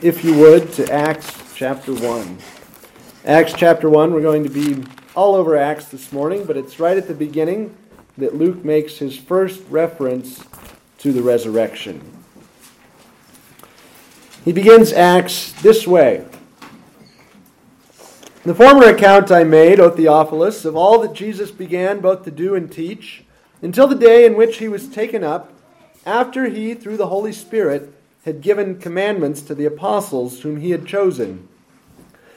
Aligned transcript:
if 0.00 0.22
you 0.22 0.32
would, 0.32 0.72
to 0.72 0.88
Acts 0.92 1.56
chapter 1.56 1.92
1. 1.92 2.38
Acts 3.24 3.52
chapter 3.52 3.90
1, 3.90 4.12
we're 4.12 4.22
going 4.22 4.44
to 4.44 4.48
be 4.48 4.84
all 5.16 5.34
over 5.34 5.56
Acts 5.56 5.86
this 5.86 6.12
morning, 6.12 6.44
but 6.44 6.56
it's 6.56 6.78
right 6.78 6.96
at 6.96 7.08
the 7.08 7.14
beginning 7.14 7.76
that 8.16 8.36
Luke 8.36 8.64
makes 8.64 8.98
his 8.98 9.16
first 9.16 9.60
reference 9.68 10.44
to 10.98 11.12
the 11.12 11.20
resurrection. 11.20 12.00
He 14.44 14.52
begins 14.52 14.92
Acts 14.92 15.50
this 15.62 15.84
way. 15.84 16.24
The 18.44 18.54
former 18.54 18.84
account 18.84 19.32
I 19.32 19.42
made, 19.42 19.80
O 19.80 19.90
Theophilus, 19.90 20.64
of 20.64 20.76
all 20.76 21.00
that 21.00 21.12
Jesus 21.12 21.50
began 21.50 21.98
both 21.98 22.22
to 22.22 22.30
do 22.30 22.54
and 22.54 22.70
teach, 22.70 23.24
until 23.62 23.88
the 23.88 23.96
day 23.96 24.24
in 24.24 24.36
which 24.36 24.58
he 24.58 24.68
was 24.68 24.88
taken 24.88 25.24
up, 25.24 25.52
after 26.06 26.44
he, 26.44 26.74
through 26.74 26.98
the 26.98 27.08
Holy 27.08 27.32
Spirit, 27.32 27.97
had 28.28 28.42
given 28.42 28.78
commandments 28.78 29.40
to 29.40 29.54
the 29.54 29.64
apostles 29.64 30.42
whom 30.42 30.60
he 30.60 30.70
had 30.70 30.86
chosen, 30.86 31.48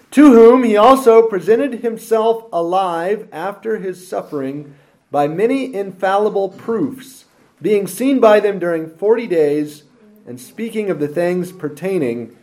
to 0.09 0.31
whom 0.33 0.63
he 0.63 0.77
also 0.77 1.27
presented 1.27 1.83
himself 1.83 2.45
alive 2.53 3.27
after 3.31 3.77
his 3.77 4.07
suffering 4.07 4.73
by 5.11 5.27
many 5.27 5.73
infallible 5.73 6.47
proofs, 6.47 7.25
being 7.61 7.85
seen 7.87 8.21
by 8.21 8.39
them 8.39 8.57
during 8.57 8.89
forty 8.89 9.27
days, 9.27 9.83
and 10.25 10.39
speaking 10.39 10.89
of 10.89 10.99
the 10.99 11.09
things 11.09 11.51
pertaining 11.51 12.35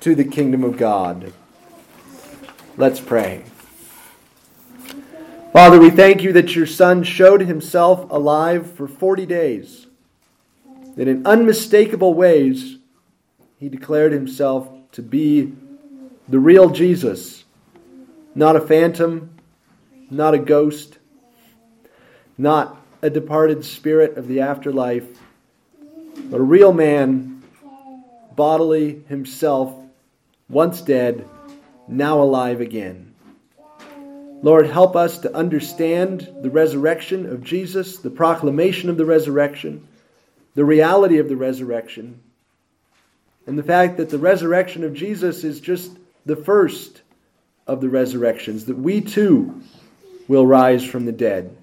to 0.00 0.14
the 0.14 0.24
kingdom 0.24 0.62
of 0.62 0.76
God. 0.76 1.32
Let's 2.76 3.00
pray. 3.00 3.44
Father, 5.54 5.80
we 5.80 5.88
thank 5.88 6.22
you 6.22 6.34
that 6.34 6.54
your 6.54 6.66
Son 6.66 7.02
showed 7.02 7.40
himself 7.40 8.10
alive 8.10 8.70
for 8.72 8.86
40 8.86 9.24
days 9.24 9.86
that 10.96 11.08
in 11.08 11.26
unmistakable 11.26 12.14
ways 12.14 12.78
he 13.58 13.68
declared 13.68 14.12
himself 14.12 14.68
to 14.92 15.02
be 15.02 15.52
the 16.28 16.38
real 16.38 16.70
Jesus, 16.70 17.44
not 18.34 18.56
a 18.56 18.60
phantom, 18.60 19.30
not 20.10 20.34
a 20.34 20.38
ghost, 20.38 20.98
not 22.36 22.80
a 23.02 23.10
departed 23.10 23.64
spirit 23.64 24.16
of 24.16 24.28
the 24.28 24.40
afterlife, 24.40 25.06
but 26.30 26.40
a 26.40 26.42
real 26.42 26.72
man, 26.72 27.42
bodily 28.34 29.04
himself, 29.08 29.74
once 30.48 30.80
dead, 30.80 31.28
now 31.86 32.20
alive 32.20 32.60
again. 32.60 33.14
Lord, 34.42 34.66
help 34.66 34.94
us 34.94 35.18
to 35.18 35.34
understand 35.34 36.28
the 36.42 36.50
resurrection 36.50 37.26
of 37.26 37.42
Jesus, 37.42 37.98
the 37.98 38.10
proclamation 38.10 38.90
of 38.90 38.96
the 38.96 39.04
resurrection 39.06 39.86
the 40.54 40.64
reality 40.64 41.18
of 41.18 41.28
the 41.28 41.36
resurrection 41.36 42.20
and 43.46 43.58
the 43.58 43.62
fact 43.62 43.96
that 43.98 44.10
the 44.10 44.18
resurrection 44.18 44.84
of 44.84 44.94
Jesus 44.94 45.44
is 45.44 45.60
just 45.60 45.96
the 46.26 46.36
first 46.36 47.02
of 47.66 47.80
the 47.80 47.88
resurrections, 47.88 48.66
that 48.66 48.78
we 48.78 49.00
too 49.00 49.62
will 50.28 50.46
rise 50.46 50.84
from 50.84 51.04
the 51.04 51.12
dead 51.12 51.56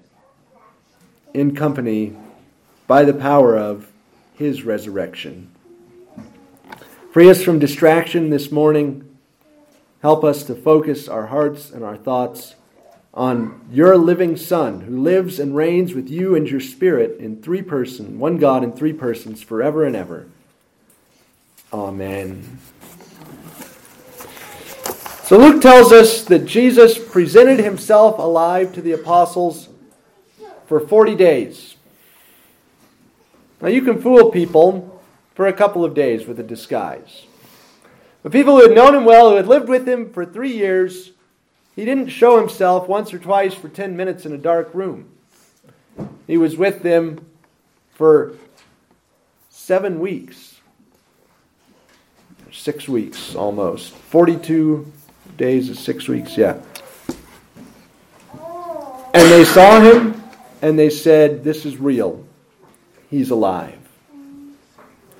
in 1.34 1.54
company 1.54 2.16
by 2.86 3.04
the 3.04 3.14
power 3.14 3.56
of 3.56 3.90
his 4.34 4.62
resurrection. 4.62 5.50
Free 7.12 7.28
us 7.28 7.42
from 7.42 7.58
distraction 7.58 8.30
this 8.30 8.50
morning. 8.50 9.08
Help 10.00 10.24
us 10.24 10.44
to 10.44 10.54
focus 10.54 11.08
our 11.08 11.26
hearts 11.26 11.70
and 11.70 11.84
our 11.84 11.96
thoughts 11.96 12.54
on 13.14 13.60
your 13.70 13.96
living 13.98 14.36
Son, 14.36 14.80
who 14.80 15.00
lives 15.00 15.38
and 15.38 15.54
reigns 15.54 15.94
with 15.94 16.08
you 16.08 16.34
and 16.34 16.48
your 16.48 16.60
Spirit 16.60 17.18
in 17.18 17.42
three 17.42 17.62
persons, 17.62 18.18
one 18.18 18.38
God 18.38 18.64
in 18.64 18.72
three 18.72 18.92
persons, 18.92 19.42
forever 19.42 19.84
and 19.84 19.94
ever. 19.94 20.26
Amen. 21.72 22.58
So 25.24 25.38
Luke 25.38 25.62
tells 25.62 25.92
us 25.92 26.24
that 26.24 26.44
Jesus 26.44 26.98
presented 26.98 27.58
himself 27.58 28.18
alive 28.18 28.74
to 28.74 28.82
the 28.82 28.92
apostles 28.92 29.68
for 30.66 30.80
40 30.80 31.14
days. 31.14 31.76
Now 33.60 33.68
you 33.68 33.82
can 33.82 34.02
fool 34.02 34.30
people 34.30 35.02
for 35.34 35.46
a 35.46 35.52
couple 35.52 35.84
of 35.84 35.94
days 35.94 36.26
with 36.26 36.38
a 36.38 36.42
disguise. 36.42 37.26
But 38.22 38.32
people 38.32 38.56
who 38.56 38.62
had 38.62 38.76
known 38.76 38.94
him 38.94 39.04
well, 39.04 39.30
who 39.30 39.36
had 39.36 39.48
lived 39.48 39.68
with 39.68 39.88
him 39.88 40.12
for 40.12 40.26
three 40.26 40.52
years, 40.52 41.12
he 41.74 41.84
didn't 41.84 42.08
show 42.08 42.38
himself 42.38 42.86
once 42.86 43.14
or 43.14 43.18
twice 43.18 43.54
for 43.54 43.68
10 43.68 43.96
minutes 43.96 44.26
in 44.26 44.32
a 44.32 44.38
dark 44.38 44.72
room. 44.74 45.08
He 46.26 46.36
was 46.36 46.56
with 46.56 46.82
them 46.82 47.24
for 47.94 48.34
seven 49.48 50.00
weeks, 50.00 50.51
six 52.52 52.88
weeks 52.88 53.34
almost. 53.34 53.92
42 53.92 54.90
days 55.36 55.68
is 55.68 55.78
six 55.78 56.06
weeks, 56.06 56.36
yeah. 56.36 56.60
And 59.14 59.30
they 59.30 59.44
saw 59.44 59.80
him 59.80 60.22
and 60.60 60.78
they 60.78 60.90
said, 60.90 61.44
This 61.44 61.66
is 61.66 61.76
real. 61.78 62.24
He's 63.10 63.30
alive. 63.30 63.78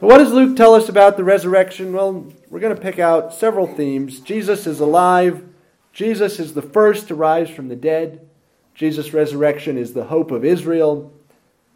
what 0.01 0.19
does 0.19 0.33
Luke 0.33 0.57
tell 0.57 0.75
us 0.75 0.89
about 0.89 1.17
the 1.17 1.25
resurrection? 1.25 1.93
Well, 1.93 2.27
we're 2.49 2.61
going 2.61 2.75
to 2.75 2.81
pick 2.81 2.99
out 2.99 3.35
several 3.35 3.67
themes. 3.67 4.21
Jesus 4.21 4.67
is 4.67 4.81
alive. 4.81 5.47
Jesus 5.93 6.41
is 6.41 6.55
the 6.55 6.63
first 6.63 7.09
to 7.09 7.15
rise 7.15 7.51
from 7.51 7.69
the 7.69 7.77
dead. 7.77 8.27
Jesus' 8.75 9.13
resurrection 9.13 9.77
is 9.77 9.93
the 9.93 10.05
hope 10.05 10.31
of 10.31 10.45
Israel. 10.45 11.13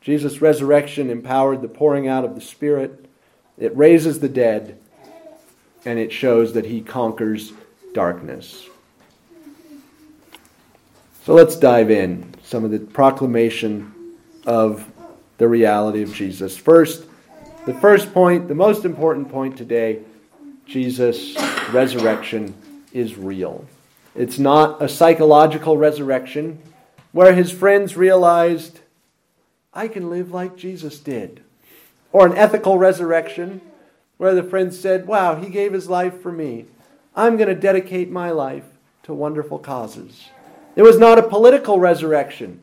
Jesus' 0.00 0.41
resurrection 0.41 1.11
empowered 1.11 1.61
the 1.61 1.69
pouring 1.69 2.09
out 2.09 2.25
of 2.25 2.34
the 2.34 2.41
Spirit. 2.41 3.05
It 3.59 3.77
raises 3.77 4.21
the 4.21 4.28
dead, 4.28 4.78
and 5.87 5.99
it 5.99 6.13
shows 6.13 6.53
that 6.53 6.67
he 6.67 6.81
conquers 6.83 7.53
darkness. 7.95 8.69
So 11.25 11.33
let's 11.33 11.57
dive 11.57 11.91
in. 11.91 12.35
Some 12.43 12.65
of 12.65 12.71
the 12.71 12.81
proclamation 12.81 13.93
of 14.45 14.87
the 15.39 15.49
reality 15.49 16.03
of 16.03 16.13
Jesus. 16.13 16.57
First, 16.57 17.05
the 17.65 17.75
first 17.75 18.13
point, 18.13 18.49
the 18.49 18.55
most 18.55 18.85
important 18.85 19.31
point 19.31 19.57
today 19.57 20.01
Jesus' 20.67 21.37
resurrection 21.73 22.55
is 22.93 23.17
real. 23.17 23.65
It's 24.15 24.39
not 24.39 24.83
a 24.83 24.89
psychological 24.89 25.77
resurrection 25.77 26.61
where 27.13 27.35
his 27.35 27.53
friends 27.53 27.97
realized, 27.97 28.81
I 29.73 29.89
can 29.89 30.11
live 30.11 30.33
like 30.33 30.57
Jesus 30.57 30.99
did. 30.99 31.43
Or 32.13 32.27
an 32.27 32.37
ethical 32.37 32.79
resurrection 32.79 33.61
where 34.19 34.34
the 34.34 34.43
friends 34.43 34.78
said, 34.78 35.06
Wow, 35.06 35.37
he 35.37 35.49
gave 35.49 35.72
his 35.72 35.88
life 35.88 36.21
for 36.21 36.32
me. 36.32 36.66
I'm 37.15 37.37
going 37.37 37.49
to 37.49 37.54
dedicate 37.54 38.10
my 38.10 38.31
life 38.31 38.65
to 39.04 39.15
wonderful 39.15 39.59
causes. 39.59 40.28
It 40.75 40.82
was 40.82 40.99
not 40.99 41.19
a 41.19 41.22
political 41.22 41.78
resurrection 41.81 42.60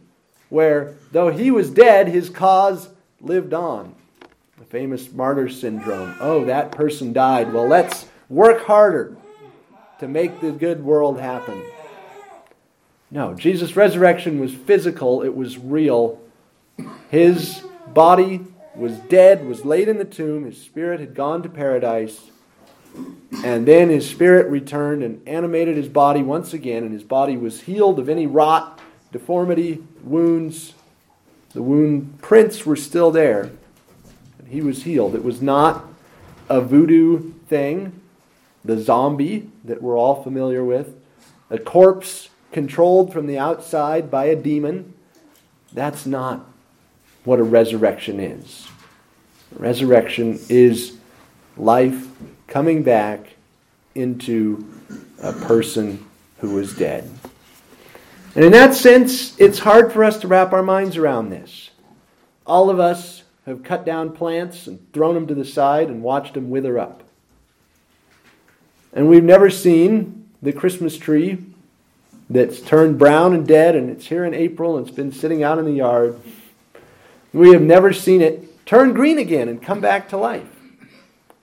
where, 0.50 0.94
though 1.12 1.30
he 1.30 1.50
was 1.50 1.72
dead, 1.72 2.08
his 2.08 2.30
cause 2.30 2.90
lived 3.20 3.54
on. 3.54 3.96
The 4.60 4.66
famous 4.66 5.12
martyr 5.12 5.50
syndrome. 5.50 6.16
Oh, 6.20 6.46
that 6.46 6.72
person 6.72 7.12
died. 7.12 7.52
Well, 7.52 7.68
let's 7.68 8.06
work 8.30 8.66
harder 8.66 9.18
to 10.00 10.08
make 10.08 10.42
the 10.42 10.52
good 10.52 10.84
world 10.84 11.20
happen. 11.20 11.64
No, 13.10 13.34
Jesus' 13.34 13.76
resurrection 13.76 14.40
was 14.40 14.54
physical, 14.54 15.24
it 15.24 15.36
was 15.36 15.58
real. 15.58 16.20
His 17.10 17.64
body 17.88 18.42
was 18.76 18.98
dead, 18.98 19.46
was 19.46 19.66
laid 19.66 19.88
in 19.88 19.98
the 19.98 20.06
tomb, 20.06 20.46
his 20.46 20.62
spirit 20.62 21.00
had 21.00 21.14
gone 21.16 21.44
to 21.44 21.50
paradise. 21.50 22.32
And 23.44 23.68
then 23.68 23.90
his 23.90 24.08
spirit 24.08 24.48
returned 24.48 25.04
and 25.04 25.28
animated 25.28 25.78
his 25.78 25.90
body 25.90 26.22
once 26.22 26.54
again, 26.54 26.84
and 26.84 26.94
his 26.94 27.04
body 27.04 27.36
was 27.36 27.62
healed 27.62 28.00
of 28.00 28.10
any 28.10 28.28
rot, 28.28 28.80
deformity, 29.12 29.84
wounds. 30.04 30.74
The 31.54 31.62
wound 31.62 32.22
prints 32.22 32.66
were 32.66 32.76
still 32.76 33.12
there. 33.12 33.52
And 34.40 34.48
he 34.48 34.62
was 34.62 34.84
healed. 34.84 35.16
It 35.16 35.24
was 35.24 35.42
not 35.42 35.88
a 36.50 36.62
voodoo 36.62 37.32
thing 37.48 38.00
the 38.66 38.80
zombie 38.80 39.50
that 39.64 39.82
we're 39.82 39.98
all 39.98 40.24
familiar 40.24 40.64
with, 40.64 40.96
a 41.50 41.58
corpse 41.58 42.30
controlled 42.52 43.12
from 43.12 43.28
the 43.28 43.38
outside 43.38 44.10
by 44.10 44.26
a 44.26 44.36
demon. 44.36 44.94
That's 45.74 46.06
not 46.06 46.46
what 47.24 47.40
a 47.40 47.44
resurrection 47.44 48.20
is. 48.20 48.68
Resurrection 49.56 50.40
is 50.50 50.98
life 51.58 52.08
coming 52.48 52.84
back 52.84 53.28
into 53.96 54.68
a 55.22 55.34
person 55.34 56.06
who 56.40 56.56
was 56.56 56.76
dead. 56.76 57.10
And 58.36 58.44
in 58.44 58.52
that 58.54 58.74
sense, 58.74 59.40
it's 59.40 59.60
hard 59.60 59.94
for 59.94 60.04
us 60.04 60.18
to 60.20 60.28
wrap 60.28 60.54
our 60.54 60.64
minds 60.64 60.98
around 60.98 61.30
this. 61.30 61.70
All 62.46 62.70
of 62.70 62.80
us 62.80 63.24
have 63.46 63.64
cut 63.64 63.86
down 63.86 64.12
plants 64.12 64.68
and 64.68 64.92
thrown 64.92 65.14
them 65.16 65.28
to 65.28 65.36
the 65.36 65.46
side 65.46 65.90
and 65.90 66.02
watched 66.02 66.34
them 66.34 66.50
wither 66.50 66.80
up. 66.80 67.04
And 68.92 69.08
we've 69.08 69.24
never 69.24 69.50
seen 69.50 70.30
the 70.42 70.54
Christmas 70.54 70.98
tree 70.98 71.44
that's 72.30 72.60
turned 72.60 72.98
brown 72.98 73.34
and 73.34 73.48
dead, 73.48 73.76
and 73.76 73.90
it's 73.90 74.08
here 74.08 74.26
in 74.26 74.34
April 74.34 74.78
and 74.78 74.88
it's 74.88 74.96
been 74.96 75.12
sitting 75.12 75.44
out 75.44 75.60
in 75.60 75.66
the 75.66 75.74
yard. 75.74 76.20
We 77.34 77.52
have 77.52 77.62
never 77.62 77.94
seen 77.94 78.22
it 78.22 78.48
turn 78.66 78.94
green 78.94 79.18
again 79.18 79.48
and 79.50 79.62
come 79.62 79.80
back 79.80 80.10
to 80.10 80.18
life. 80.18 80.48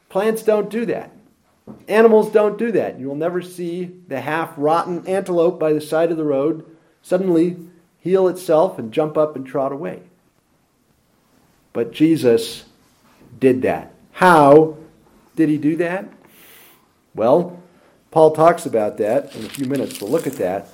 Plants 0.09 0.43
don't 0.43 0.71
do 0.71 0.85
that. 0.87 1.13
Animals 1.89 2.33
don't 2.33 2.59
do 2.59 2.73
that. 2.73 2.99
You 2.99 3.09
will 3.09 3.15
never 3.15 3.41
see 3.43 3.93
the 4.09 4.21
half 4.21 4.53
rotten 4.57 5.07
antelope 5.07 5.59
by 5.59 5.73
the 5.73 5.81
side 5.81 6.11
of 6.11 6.17
the 6.17 6.25
road 6.25 6.65
suddenly 7.03 7.57
heal 8.01 8.29
itself 8.29 8.79
and 8.79 8.93
jump 8.93 9.17
up 9.17 9.37
and 9.37 9.47
trot 9.47 9.73
away. 9.73 10.03
But 11.73 11.93
Jesus 11.93 12.65
did 13.39 13.63
that. 13.63 13.93
How 14.13 14.77
did 15.37 15.49
he 15.49 15.59
do 15.59 15.77
that? 15.77 16.07
Well, 17.15 17.63
Paul 18.11 18.33
talks 18.33 18.67
about 18.67 18.99
that 18.99 19.35
in 19.37 19.45
a 19.45 19.49
few 19.49 19.67
minutes. 19.67 20.01
We'll 20.01 20.11
look 20.11 20.27
at 20.27 20.35
that. 20.35 20.69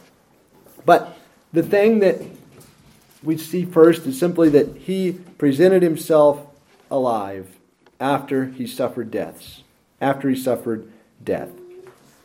But 0.84 1.16
the 1.52 1.62
thing 1.62 1.98
that 2.00 2.22
we 3.26 3.36
see 3.36 3.64
first 3.64 4.06
is 4.06 4.18
simply 4.18 4.48
that 4.50 4.76
he 4.76 5.12
presented 5.36 5.82
himself 5.82 6.46
alive 6.90 7.56
after 7.98 8.46
he 8.46 8.66
suffered 8.68 9.10
deaths, 9.10 9.64
after 10.00 10.30
he 10.30 10.36
suffered 10.36 10.90
death. 11.22 11.50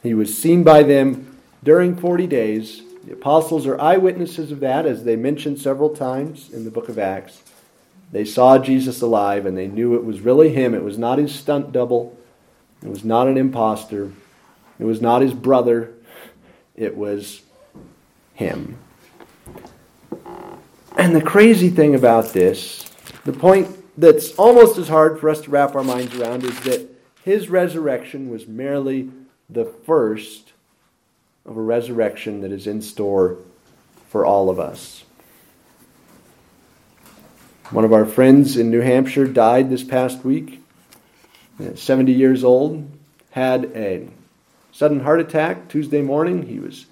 He 0.03 0.13
was 0.13 0.37
seen 0.37 0.63
by 0.63 0.83
them 0.83 1.39
during 1.63 1.95
40 1.95 2.27
days. 2.27 2.83
The 3.03 3.13
apostles 3.13 3.65
are 3.65 3.81
eyewitnesses 3.81 4.51
of 4.51 4.59
that, 4.59 4.85
as 4.85 5.03
they 5.03 5.15
mention 5.15 5.57
several 5.57 5.89
times 5.89 6.51
in 6.53 6.65
the 6.65 6.71
book 6.71 6.87
of 6.87 6.99
Acts. 6.99 7.41
They 8.11 8.25
saw 8.25 8.59
Jesus 8.59 9.01
alive 9.01 9.47
and 9.47 9.57
they 9.57 9.67
knew 9.67 9.95
it 9.95 10.03
was 10.03 10.19
really 10.19 10.53
him. 10.53 10.75
It 10.75 10.83
was 10.83 10.99
not 10.99 11.17
his 11.17 11.33
stunt 11.33 11.71
double, 11.71 12.15
it 12.83 12.89
was 12.89 13.03
not 13.03 13.27
an 13.27 13.37
impostor, 13.37 14.11
it 14.77 14.83
was 14.83 15.01
not 15.01 15.23
his 15.23 15.33
brother, 15.33 15.93
it 16.75 16.95
was 16.95 17.41
him. 18.35 18.77
And 21.01 21.15
the 21.15 21.21
crazy 21.23 21.69
thing 21.69 21.95
about 21.95 22.31
this, 22.31 22.87
the 23.25 23.33
point 23.33 23.67
that's 23.97 24.35
almost 24.35 24.77
as 24.77 24.87
hard 24.87 25.19
for 25.19 25.31
us 25.31 25.41
to 25.41 25.49
wrap 25.49 25.73
our 25.73 25.83
minds 25.83 26.15
around, 26.15 26.43
is 26.43 26.59
that 26.59 26.87
his 27.23 27.49
resurrection 27.49 28.29
was 28.29 28.45
merely 28.45 29.09
the 29.49 29.65
first 29.65 30.53
of 31.43 31.57
a 31.57 31.61
resurrection 31.61 32.41
that 32.41 32.51
is 32.51 32.67
in 32.67 32.83
store 32.83 33.37
for 34.09 34.27
all 34.27 34.51
of 34.51 34.59
us. 34.59 35.03
One 37.71 37.83
of 37.83 37.93
our 37.93 38.05
friends 38.05 38.55
in 38.55 38.69
New 38.69 38.81
Hampshire 38.81 39.25
died 39.25 39.71
this 39.71 39.83
past 39.83 40.23
week, 40.23 40.61
70 41.73 42.11
years 42.11 42.43
old, 42.43 42.87
had 43.31 43.71
a 43.75 44.07
sudden 44.71 44.99
heart 44.99 45.19
attack 45.19 45.67
Tuesday 45.67 46.03
morning. 46.03 46.45
He 46.45 46.59
was 46.59 46.85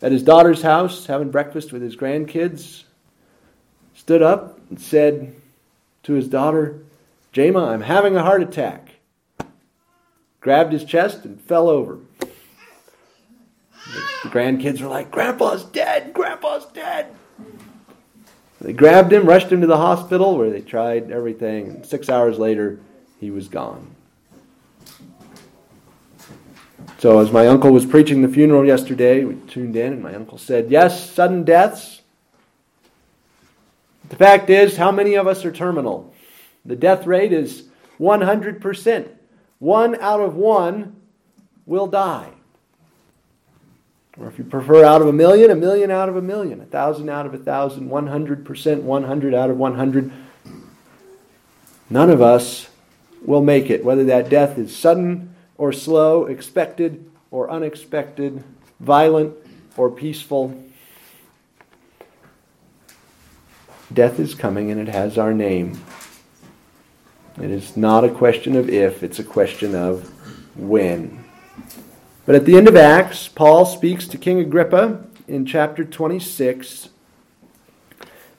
at 0.00 0.12
his 0.12 0.22
daughter's 0.22 0.62
house 0.62 1.04
having 1.04 1.30
breakfast 1.30 1.74
with 1.74 1.82
his 1.82 1.94
grandkids, 1.94 2.84
stood 4.10 4.22
up 4.22 4.58
and 4.68 4.80
said 4.80 5.36
to 6.02 6.14
his 6.14 6.26
daughter, 6.26 6.80
Jama, 7.30 7.66
I'm 7.66 7.82
having 7.82 8.16
a 8.16 8.24
heart 8.24 8.42
attack. 8.42 8.96
Grabbed 10.40 10.72
his 10.72 10.84
chest 10.84 11.24
and 11.24 11.40
fell 11.40 11.68
over. 11.68 12.00
The 14.24 14.30
grandkids 14.30 14.80
were 14.80 14.88
like, 14.88 15.12
Grandpa's 15.12 15.62
dead! 15.62 16.12
Grandpa's 16.12 16.66
dead! 16.74 17.14
They 18.60 18.72
grabbed 18.72 19.12
him, 19.12 19.26
rushed 19.26 19.52
him 19.52 19.60
to 19.60 19.68
the 19.68 19.76
hospital 19.76 20.36
where 20.36 20.50
they 20.50 20.60
tried 20.60 21.12
everything, 21.12 21.84
six 21.84 22.08
hours 22.08 22.36
later, 22.36 22.80
he 23.20 23.30
was 23.30 23.46
gone. 23.46 23.94
So, 26.98 27.20
as 27.20 27.30
my 27.30 27.46
uncle 27.46 27.70
was 27.70 27.86
preaching 27.86 28.22
the 28.22 28.28
funeral 28.28 28.66
yesterday, 28.66 29.22
we 29.22 29.36
tuned 29.46 29.76
in, 29.76 29.92
and 29.92 30.02
my 30.02 30.16
uncle 30.16 30.36
said, 30.36 30.68
Yes, 30.68 31.08
sudden 31.08 31.44
deaths. 31.44 31.99
The 34.10 34.16
fact 34.16 34.50
is, 34.50 34.76
how 34.76 34.90
many 34.90 35.14
of 35.14 35.26
us 35.26 35.44
are 35.44 35.52
terminal? 35.52 36.12
The 36.64 36.76
death 36.76 37.06
rate 37.06 37.32
is 37.32 37.64
100%. 37.98 39.08
One 39.60 39.94
out 40.00 40.20
of 40.20 40.34
one 40.34 40.96
will 41.64 41.86
die. 41.86 42.30
Or 44.18 44.26
if 44.26 44.36
you 44.36 44.44
prefer 44.44 44.84
out 44.84 45.00
of 45.00 45.06
a 45.06 45.12
million, 45.12 45.50
a 45.50 45.54
million 45.54 45.90
out 45.92 46.08
of 46.08 46.16
a 46.16 46.22
million, 46.22 46.60
a 46.60 46.64
thousand 46.64 47.08
out 47.08 47.24
of 47.24 47.34
a 47.34 47.38
thousand, 47.38 47.88
100%, 47.88 48.82
100 48.82 49.34
out 49.34 49.50
of 49.50 49.56
100. 49.56 50.12
None 51.88 52.10
of 52.10 52.20
us 52.20 52.68
will 53.24 53.42
make 53.42 53.70
it, 53.70 53.84
whether 53.84 54.04
that 54.04 54.28
death 54.28 54.58
is 54.58 54.76
sudden 54.76 55.34
or 55.56 55.72
slow, 55.72 56.26
expected 56.26 57.08
or 57.30 57.48
unexpected, 57.48 58.42
violent 58.80 59.34
or 59.76 59.88
peaceful. 59.88 60.60
Death 63.92 64.20
is 64.20 64.34
coming 64.36 64.70
and 64.70 64.80
it 64.80 64.88
has 64.88 65.18
our 65.18 65.34
name. 65.34 65.80
It 67.40 67.50
is 67.50 67.76
not 67.76 68.04
a 68.04 68.10
question 68.10 68.54
of 68.54 68.68
if, 68.68 69.02
it's 69.02 69.18
a 69.18 69.24
question 69.24 69.74
of 69.74 70.08
when. 70.56 71.24
But 72.24 72.36
at 72.36 72.44
the 72.44 72.56
end 72.56 72.68
of 72.68 72.76
Acts, 72.76 73.26
Paul 73.26 73.66
speaks 73.66 74.06
to 74.08 74.18
King 74.18 74.38
Agrippa 74.38 75.04
in 75.26 75.44
chapter 75.44 75.84
26. 75.84 76.90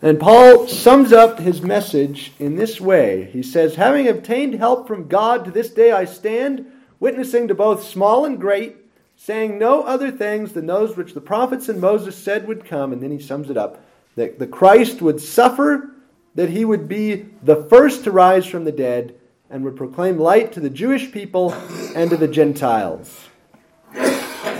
And 0.01 0.19
Paul 0.19 0.67
sums 0.67 1.11
up 1.11 1.39
his 1.39 1.61
message 1.61 2.31
in 2.39 2.55
this 2.55 2.79
way. 2.79 3.25
He 3.33 3.43
says, 3.43 3.75
Having 3.75 4.07
obtained 4.07 4.53
help 4.55 4.87
from 4.87 5.09
God 5.09 5.43
to 5.43 5.51
this 5.51 5.69
day 5.69 5.91
I 5.91 6.05
stand, 6.05 6.65
witnessing 6.99 7.49
to 7.49 7.55
both 7.55 7.83
small 7.83 8.23
and 8.23 8.39
great, 8.39 8.77
saying 9.17 9.59
no 9.59 9.83
other 9.83 10.11
things 10.11 10.53
than 10.53 10.65
those 10.65 10.95
which 10.95 11.13
the 11.13 11.21
prophets 11.21 11.67
and 11.67 11.81
Moses 11.81 12.15
said 12.15 12.47
would 12.47 12.63
come. 12.63 12.93
And 12.93 13.03
then 13.03 13.11
he 13.11 13.19
sums 13.19 13.49
it 13.49 13.57
up 13.57 13.83
that 14.15 14.39
the 14.39 14.47
Christ 14.47 15.01
would 15.01 15.21
suffer, 15.21 15.91
that 16.35 16.49
he 16.49 16.65
would 16.65 16.87
be 16.87 17.27
the 17.43 17.63
first 17.63 18.03
to 18.03 18.11
rise 18.11 18.45
from 18.45 18.65
the 18.65 18.71
dead, 18.71 19.15
and 19.49 19.63
would 19.63 19.75
proclaim 19.75 20.17
light 20.17 20.53
to 20.53 20.59
the 20.59 20.69
Jewish 20.69 21.11
people 21.11 21.53
and 21.95 22.09
to 22.09 22.17
the 22.17 22.27
Gentiles. 22.27 23.27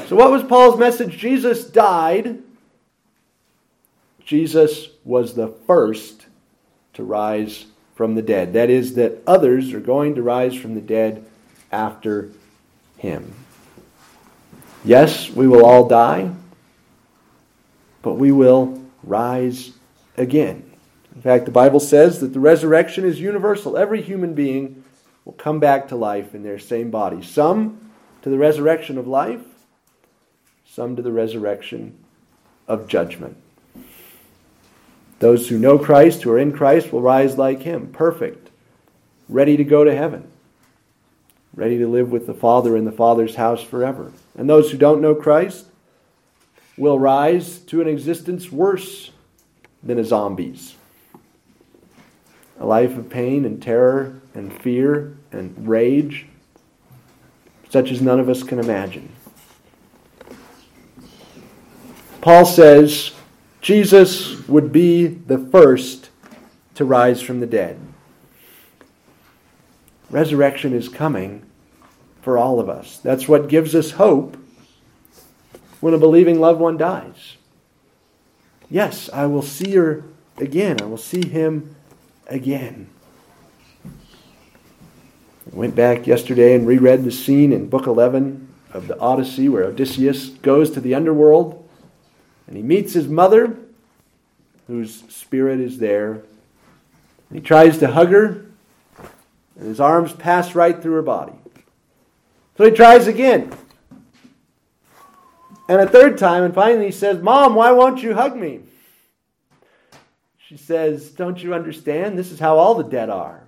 So, 0.08 0.16
what 0.18 0.32
was 0.32 0.44
Paul's 0.44 0.78
message? 0.78 1.18
Jesus 1.18 1.64
died. 1.64 2.44
Jesus 4.26 4.90
was 5.06 5.34
the 5.34 5.48
first 5.48 6.26
to 6.94 7.04
rise 7.04 7.66
from 7.96 8.16
the 8.16 8.22
dead. 8.22 8.54
That 8.54 8.70
is, 8.70 8.96
that 8.96 9.22
others 9.26 9.74
are 9.74 9.80
going 9.80 10.16
to 10.16 10.22
rise 10.22 10.56
from 10.56 10.76
the 10.76 10.82
dead 10.82 11.26
after 11.72 12.30
him. 12.98 13.34
Yes, 14.84 15.30
we 15.30 15.48
will 15.48 15.66
all 15.66 15.88
die, 15.88 16.32
but 18.02 18.16
we 18.16 18.32
will 18.32 18.81
rise 19.04 19.72
again. 20.18 20.72
In 21.16 21.22
fact, 21.22 21.46
the 21.46 21.52
Bible 21.52 21.80
says 21.80 22.20
that 22.20 22.34
the 22.34 22.40
resurrection 22.40 23.04
is 23.04 23.20
universal. 23.20 23.78
Every 23.78 24.02
human 24.02 24.34
being 24.34 24.84
will 25.26 25.34
come 25.34 25.60
back 25.60 25.88
to 25.90 25.96
life 25.96 26.34
in 26.34 26.44
their 26.44 26.60
same 26.60 26.90
body. 26.90 27.22
Some 27.22 27.92
to 28.22 28.30
the 28.30 28.38
resurrection 28.38 28.98
of 28.98 29.08
life, 29.08 29.42
some 30.66 30.96
to 30.96 31.02
the 31.02 31.12
resurrection 31.12 31.98
of 32.68 32.88
judgment. 32.88 33.36
Those 35.20 35.50
who 35.50 35.60
know 35.60 35.78
Christ, 35.78 36.24
who 36.24 36.32
are 36.32 36.40
in 36.40 36.52
Christ, 36.52 36.92
will 36.92 37.02
rise 37.02 37.38
like 37.38 37.62
him, 37.62 37.92
perfect, 37.92 38.50
ready 39.30 39.58
to 39.58 39.64
go 39.64 39.84
to 39.84 39.96
heaven, 39.96 40.32
ready 41.54 41.78
to 41.78 41.88
live 41.88 42.12
with 42.12 42.26
the 42.26 42.34
Father 42.34 42.76
in 42.76 42.86
the 42.86 42.92
Father's 42.92 43.36
house 43.36 43.62
forever. 43.62 44.12
And 44.36 44.50
those 44.50 44.72
who 44.72 44.78
don't 44.78 45.02
know 45.02 45.14
Christ 45.14 45.66
will 46.82 46.98
rise 46.98 47.60
to 47.60 47.80
an 47.80 47.88
existence 47.88 48.52
worse 48.52 49.12
than 49.84 50.00
a 50.00 50.04
zombie's. 50.04 50.74
A 52.60 52.66
life 52.66 52.98
of 52.98 53.08
pain 53.08 53.46
and 53.46 53.62
terror 53.62 54.20
and 54.34 54.52
fear 54.64 55.16
and 55.32 55.68
rage, 55.68 56.26
such 57.70 57.92
as 57.92 58.02
none 58.02 58.20
of 58.20 58.30
us 58.30 58.42
can 58.42 58.58
imagine. 58.58 59.12
Paul 62.20 62.46
says 62.46 63.12
Jesus 63.62 64.48
would 64.48 64.72
be 64.72 65.06
the 65.06 65.38
first 65.38 66.10
to 66.74 66.84
rise 66.84 67.22
from 67.22 67.42
the 67.42 67.46
dead. 67.46 67.80
Resurrection 70.10 70.74
is 70.74 70.90
coming 70.90 71.46
for 72.24 72.40
all 72.40 72.60
of 72.60 72.70
us. 72.70 72.98
That's 72.98 73.28
what 73.28 73.50
gives 73.50 73.76
us 73.76 73.92
hope 73.92 74.36
when 75.82 75.94
a 75.94 75.98
believing 75.98 76.40
loved 76.40 76.60
one 76.60 76.78
dies. 76.78 77.36
Yes, 78.70 79.10
I 79.12 79.26
will 79.26 79.42
see 79.42 79.76
her 79.76 80.04
again. 80.38 80.82
I 80.82 80.86
will 80.86 80.98
see 80.98 81.28
him 81.28 81.76
again. 82.28 82.88
I 83.86 85.56
went 85.56 85.76
back 85.76 86.08
yesterday 86.08 86.56
and 86.56 86.66
reread 86.66 87.04
the 87.04 87.12
scene 87.12 87.52
in 87.52 87.68
Book 87.68 87.88
11 87.88 88.48
of 88.72 88.88
the 88.88 88.98
Odyssey 89.00 89.50
where 89.50 89.66
Odysseus 89.66 90.30
goes 90.30 90.72
to 90.72 90.80
the 90.80 90.96
underworld 90.96 91.68
and 92.48 92.56
he 92.56 92.64
meets 92.64 92.94
his 92.94 93.08
mother, 93.08 93.58
whose 94.68 95.04
spirit 95.10 95.60
is 95.60 95.80
there. 95.80 96.22
And 97.30 97.40
he 97.40 97.42
tries 97.42 97.78
to 97.80 97.88
hug 97.88 98.10
her, 98.10 98.46
and 99.56 99.68
his 99.68 99.80
arms 99.80 100.14
pass 100.14 100.54
right 100.54 100.82
through 100.82 100.94
her 100.94 101.02
body. 101.02 101.34
So 102.58 102.66
he 102.66 102.72
tries 102.72 103.08
again. 103.08 103.52
And 105.72 105.80
a 105.80 105.88
third 105.88 106.18
time, 106.18 106.44
and 106.44 106.54
finally 106.54 106.88
he 106.88 106.92
says, 106.92 107.24
Mom, 107.24 107.56
why 107.56 107.72
won't 107.72 108.04
you 108.04 108.14
hug 108.14 108.36
me? 108.36 108.60
She 110.38 110.58
says, 110.58 111.12
Don't 111.12 111.42
you 111.42 111.54
understand? 111.54 112.18
This 112.18 112.30
is 112.30 112.42
how 112.42 112.58
all 112.58 112.76
the 112.76 112.84
dead 112.84 113.10
are. 113.10 113.48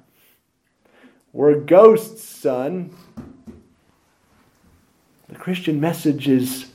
We're 1.34 1.60
ghosts, 1.60 2.24
son. 2.24 2.96
The 5.28 5.36
Christian 5.36 5.82
message 5.82 6.30
is 6.30 6.68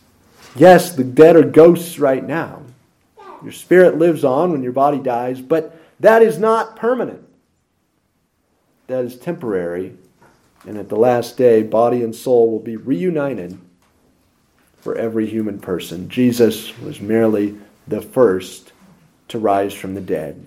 yes, 0.55 0.95
the 0.95 1.03
dead 1.03 1.35
are 1.35 1.43
ghosts 1.43 1.99
right 1.99 2.23
now. 2.23 2.61
Your 3.43 3.53
spirit 3.53 3.97
lives 3.97 4.25
on 4.25 4.53
when 4.53 4.63
your 4.63 4.73
body 4.73 4.99
dies, 4.99 5.41
but 5.41 5.81
that 5.99 6.21
is 6.21 6.39
not 6.39 6.77
permanent. 6.77 7.27
That 8.89 9.03
is 9.03 9.19
temporary. 9.19 9.97
And 10.67 10.77
at 10.77 10.91
the 10.91 10.97
last 10.97 11.39
day, 11.39 11.63
body 11.63 12.03
and 12.03 12.15
soul 12.15 12.51
will 12.51 12.61
be 12.61 12.77
reunited 12.77 13.59
for 14.81 14.95
every 14.97 15.27
human 15.27 15.59
person. 15.61 16.09
Jesus 16.09 16.77
was 16.79 17.01
merely 17.01 17.59
the 17.87 18.03
first 18.03 18.73
to 19.29 19.39
rise 19.39 19.75
from 19.75 19.95
the 19.95 20.01
dead. 20.01 20.47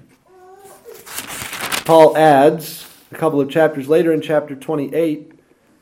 Paul 1.85 2.15
adds, 2.15 2.87
a 3.11 3.15
couple 3.15 3.41
of 3.41 3.49
chapters 3.49 3.87
later 3.87 4.13
in 4.13 4.21
chapter 4.21 4.55
28, 4.55 5.31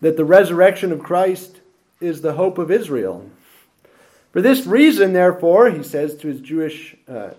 that 0.02 0.18
the 0.18 0.26
resurrection 0.26 0.92
of 0.92 1.04
Christ 1.04 1.60
is 2.00 2.22
the 2.22 2.34
hope 2.34 2.58
of 2.58 2.72
Israel. 2.72 3.30
For 4.32 4.42
this 4.42 4.66
reason, 4.66 5.14
therefore, 5.14 5.70
he 5.70 5.84
says 5.84 6.16
to 6.18 6.28
his 6.28 6.40
Jewish 6.40 6.96
uh, 7.08 7.32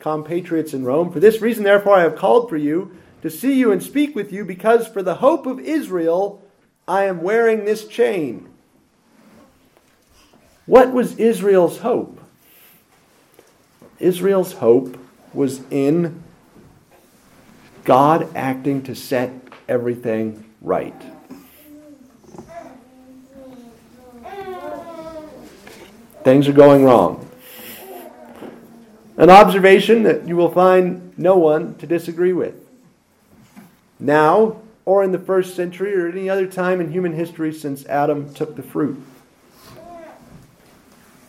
compatriots 0.00 0.74
in 0.74 0.84
Rome, 0.84 1.10
for 1.12 1.20
this 1.20 1.40
reason, 1.40 1.64
therefore, 1.64 1.96
I 1.96 2.02
have 2.02 2.16
called 2.16 2.48
for 2.48 2.56
you 2.56 2.96
to 3.22 3.30
see 3.30 3.54
you 3.54 3.72
and 3.72 3.82
speak 3.82 4.14
with 4.14 4.32
you, 4.32 4.44
because 4.44 4.86
for 4.86 5.02
the 5.02 5.16
hope 5.16 5.46
of 5.46 5.60
Israel 5.60 6.42
I 6.86 7.04
am 7.04 7.22
wearing 7.22 7.64
this 7.64 7.86
chain. 7.86 8.48
What 10.66 10.92
was 10.92 11.16
Israel's 11.16 11.78
hope? 11.78 12.20
Israel's 13.98 14.52
hope 14.54 14.98
was 15.32 15.60
in 15.70 16.22
God 17.84 18.34
acting 18.34 18.82
to 18.82 18.94
set 18.94 19.30
everything 19.68 20.44
right. 20.60 21.00
Things 26.24 26.48
are 26.48 26.52
going 26.52 26.84
wrong. 26.84 27.30
An 29.16 29.30
observation 29.30 30.02
that 30.02 30.26
you 30.26 30.36
will 30.36 30.50
find 30.50 31.16
no 31.16 31.36
one 31.36 31.76
to 31.76 31.86
disagree 31.86 32.32
with. 32.32 32.56
Now, 34.00 34.60
or 34.84 35.04
in 35.04 35.12
the 35.12 35.18
first 35.18 35.54
century, 35.54 35.94
or 35.94 36.08
any 36.08 36.28
other 36.28 36.46
time 36.46 36.80
in 36.80 36.90
human 36.90 37.12
history 37.12 37.52
since 37.52 37.86
Adam 37.86 38.34
took 38.34 38.56
the 38.56 38.62
fruit. 38.62 39.00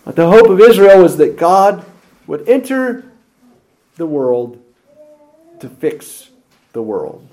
But 0.08 0.16
the 0.16 0.30
hope 0.30 0.48
of 0.48 0.62
Israel 0.62 1.04
was 1.04 1.18
that 1.18 1.36
God 1.36 1.86
would 2.28 2.48
enter 2.48 3.12
the 3.98 4.06
world 4.06 4.64
to 5.60 5.68
fix 5.68 6.30
the 6.72 6.82
world. 6.82 7.28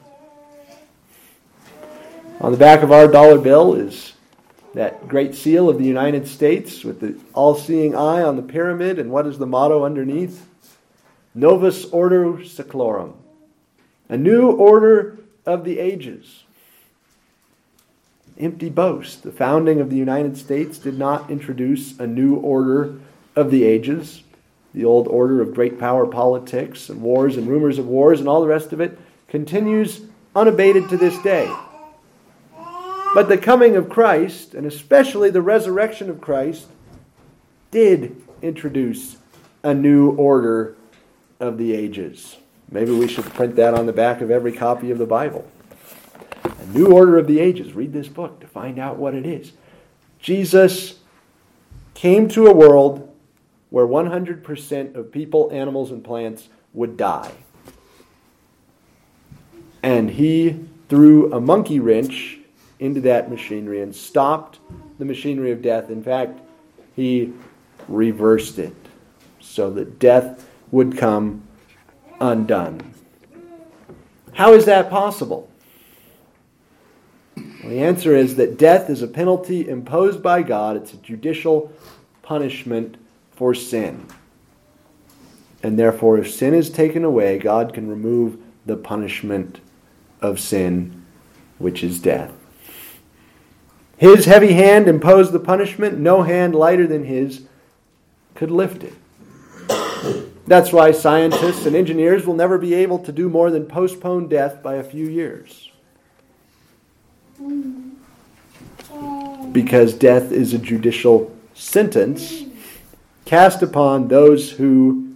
On 2.40 2.50
the 2.50 2.58
back 2.58 2.82
of 2.82 2.90
our 2.90 3.06
dollar 3.06 3.38
bill 3.38 3.74
is 3.74 4.14
that 4.74 5.06
great 5.06 5.36
seal 5.36 5.68
of 5.68 5.78
the 5.78 5.84
United 5.84 6.26
States 6.26 6.82
with 6.82 6.98
the 6.98 7.16
all 7.32 7.54
seeing 7.54 7.94
eye 7.94 8.22
on 8.22 8.34
the 8.34 8.42
pyramid, 8.42 8.98
and 8.98 9.12
what 9.12 9.28
is 9.28 9.38
the 9.38 9.46
motto 9.46 9.84
underneath? 9.84 10.44
Novus 11.32 11.84
Ordo 11.84 12.38
Seclorum. 12.38 13.12
A 14.08 14.16
new 14.16 14.50
order 14.50 15.20
of 15.46 15.62
the 15.62 15.78
ages. 15.78 16.42
Empty 18.38 18.68
boast. 18.68 19.22
The 19.22 19.30
founding 19.30 19.80
of 19.80 19.90
the 19.90 19.96
United 19.96 20.36
States 20.36 20.78
did 20.78 20.98
not 20.98 21.30
introduce 21.30 21.98
a 22.00 22.06
new 22.06 22.34
order 22.34 22.98
of 23.36 23.50
the 23.50 23.64
ages. 23.64 24.22
The 24.74 24.84
old 24.84 25.06
order 25.06 25.40
of 25.40 25.54
great 25.54 25.78
power 25.78 26.04
politics 26.04 26.88
and 26.88 27.00
wars 27.00 27.36
and 27.36 27.46
rumors 27.46 27.78
of 27.78 27.86
wars 27.86 28.18
and 28.18 28.28
all 28.28 28.40
the 28.40 28.48
rest 28.48 28.72
of 28.72 28.80
it 28.80 28.98
continues 29.28 30.00
unabated 30.34 30.88
to 30.88 30.96
this 30.96 31.16
day. 31.22 31.48
But 33.14 33.28
the 33.28 33.38
coming 33.38 33.76
of 33.76 33.88
Christ, 33.88 34.54
and 34.54 34.66
especially 34.66 35.30
the 35.30 35.40
resurrection 35.40 36.10
of 36.10 36.20
Christ, 36.20 36.66
did 37.70 38.20
introduce 38.42 39.18
a 39.62 39.72
new 39.72 40.10
order 40.10 40.76
of 41.38 41.56
the 41.56 41.72
ages. 41.72 42.36
Maybe 42.68 42.90
we 42.90 43.06
should 43.06 43.26
print 43.26 43.54
that 43.56 43.74
on 43.74 43.86
the 43.86 43.92
back 43.92 44.20
of 44.20 44.32
every 44.32 44.52
copy 44.52 44.90
of 44.90 44.98
the 44.98 45.06
Bible. 45.06 45.48
New 46.74 46.92
order 46.92 47.16
of 47.16 47.26
the 47.26 47.40
ages. 47.40 47.72
Read 47.72 47.92
this 47.92 48.08
book 48.08 48.40
to 48.40 48.46
find 48.46 48.78
out 48.78 48.96
what 48.96 49.14
it 49.14 49.24
is. 49.24 49.52
Jesus 50.18 50.98
came 51.94 52.28
to 52.28 52.46
a 52.46 52.54
world 52.54 53.14
where 53.70 53.86
100% 53.86 54.94
of 54.94 55.12
people, 55.12 55.50
animals, 55.52 55.90
and 55.90 56.04
plants 56.04 56.48
would 56.72 56.96
die 56.96 57.32
and 59.84 60.08
he 60.08 60.58
threw 60.88 61.30
a 61.30 61.38
monkey 61.38 61.78
wrench 61.78 62.38
into 62.78 63.02
that 63.02 63.28
machinery 63.28 63.82
and 63.82 63.94
stopped 63.94 64.58
the 64.98 65.04
machinery 65.04 65.52
of 65.52 65.60
death. 65.60 65.90
In 65.90 66.02
fact, 66.02 66.40
he 66.96 67.34
reversed 67.86 68.58
it 68.58 68.74
so 69.40 69.70
that 69.72 69.98
death 69.98 70.48
would 70.70 70.96
come 70.96 71.42
undone. 72.18 72.94
How 74.32 74.54
is 74.54 74.64
that 74.64 74.88
possible? 74.88 75.50
Well, 77.36 77.70
the 77.70 77.80
answer 77.80 78.14
is 78.14 78.36
that 78.36 78.58
death 78.58 78.90
is 78.90 79.02
a 79.02 79.08
penalty 79.08 79.68
imposed 79.68 80.22
by 80.22 80.42
God, 80.42 80.76
it's 80.76 80.92
a 80.92 80.98
judicial 80.98 81.72
punishment 82.22 82.96
for 83.32 83.54
sin. 83.54 84.06
And 85.62 85.78
therefore, 85.78 86.18
if 86.18 86.30
sin 86.32 86.54
is 86.54 86.68
taken 86.70 87.04
away, 87.04 87.38
God 87.38 87.72
can 87.72 87.88
remove 87.88 88.38
the 88.66 88.76
punishment 88.76 89.60
of 90.20 90.38
sin, 90.38 91.04
which 91.58 91.82
is 91.82 92.00
death. 92.00 92.32
His 93.96 94.26
heavy 94.26 94.52
hand 94.52 94.88
imposed 94.88 95.32
the 95.32 95.40
punishment. 95.40 95.98
No 95.98 96.22
hand 96.22 96.54
lighter 96.54 96.86
than 96.86 97.04
his 97.04 97.46
could 98.34 98.50
lift 98.50 98.82
it. 98.84 98.94
That's 100.46 100.72
why 100.72 100.92
scientists 100.92 101.64
and 101.64 101.74
engineers 101.74 102.26
will 102.26 102.34
never 102.34 102.58
be 102.58 102.74
able 102.74 102.98
to 103.00 103.12
do 103.12 103.30
more 103.30 103.50
than 103.50 103.64
postpone 103.64 104.28
death 104.28 104.62
by 104.62 104.74
a 104.74 104.84
few 104.84 105.06
years. 105.06 105.70
Because 109.52 109.94
death 109.94 110.32
is 110.32 110.52
a 110.52 110.58
judicial 110.58 111.34
sentence 111.54 112.44
cast 113.24 113.62
upon 113.62 114.08
those 114.08 114.50
who 114.50 115.14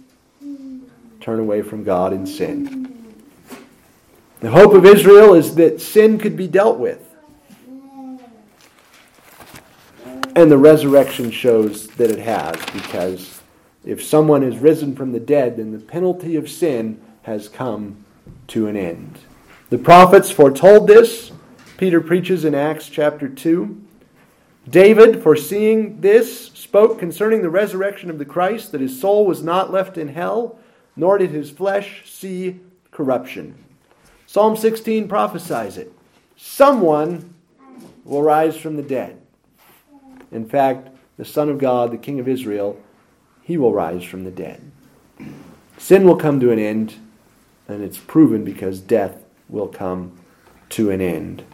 turn 1.19 1.39
away 1.39 1.61
from 1.61 1.83
God 1.83 2.13
in 2.13 2.25
sin. 2.25 3.15
The 4.39 4.49
hope 4.49 4.73
of 4.73 4.85
Israel 4.85 5.33
is 5.33 5.55
that 5.55 5.81
sin 5.81 6.17
could 6.17 6.37
be 6.37 6.47
dealt 6.47 6.79
with. 6.79 7.05
And 10.35 10.49
the 10.49 10.57
resurrection 10.57 11.31
shows 11.31 11.87
that 11.87 12.09
it 12.09 12.19
has, 12.19 12.55
because 12.71 13.41
if 13.83 14.03
someone 14.03 14.43
is 14.43 14.57
risen 14.57 14.95
from 14.95 15.11
the 15.11 15.19
dead, 15.19 15.57
then 15.57 15.71
the 15.73 15.79
penalty 15.79 16.35
of 16.37 16.49
sin 16.49 17.01
has 17.23 17.49
come 17.49 18.05
to 18.47 18.67
an 18.67 18.77
end. 18.77 19.19
The 19.69 19.77
prophets 19.77 20.31
foretold 20.31 20.87
this. 20.87 21.31
Peter 21.79 22.01
preaches 22.01 22.43
in 22.43 22.53
Acts 22.53 22.89
chapter 22.89 23.29
2. 23.29 23.81
David, 24.69 25.23
foreseeing 25.23 26.01
this, 26.01 26.47
spoke 26.47 26.99
concerning 26.99 27.41
the 27.41 27.49
resurrection 27.49 28.09
of 28.09 28.17
the 28.17 28.25
Christ, 28.25 28.73
that 28.73 28.81
his 28.81 28.99
soul 28.99 29.25
was 29.25 29.41
not 29.41 29.71
left 29.71 29.97
in 29.97 30.09
hell, 30.09 30.59
nor 30.97 31.17
did 31.17 31.29
his 31.29 31.49
flesh 31.49 32.03
see 32.05 32.59
corruption. 32.91 33.55
Psalm 34.27 34.57
16 34.57 35.07
prophesies 35.07 35.77
it. 35.77 35.93
Someone 36.35 37.33
will 38.03 38.23
rise 38.23 38.57
from 38.57 38.75
the 38.75 38.83
dead. 38.83 39.21
In 40.33 40.49
fact, 40.49 40.89
the 41.15 41.23
Son 41.23 41.47
of 41.47 41.59
God, 41.59 41.93
the 41.93 41.97
King 41.97 42.19
of 42.19 42.27
Israel, 42.27 42.77
he 43.41 43.57
will 43.57 43.71
rise 43.71 44.03
from 44.03 44.25
the 44.25 44.31
dead. 44.31 44.69
Sin 45.77 46.05
will 46.05 46.17
come 46.17 46.41
to 46.41 46.51
an 46.51 46.59
end, 46.59 46.95
and 47.69 47.81
it's 47.81 47.97
proven 47.97 48.43
because 48.43 48.81
death 48.81 49.23
will 49.47 49.69
come 49.69 50.19
to 50.71 50.91
an 50.91 50.99
end. 50.99 51.45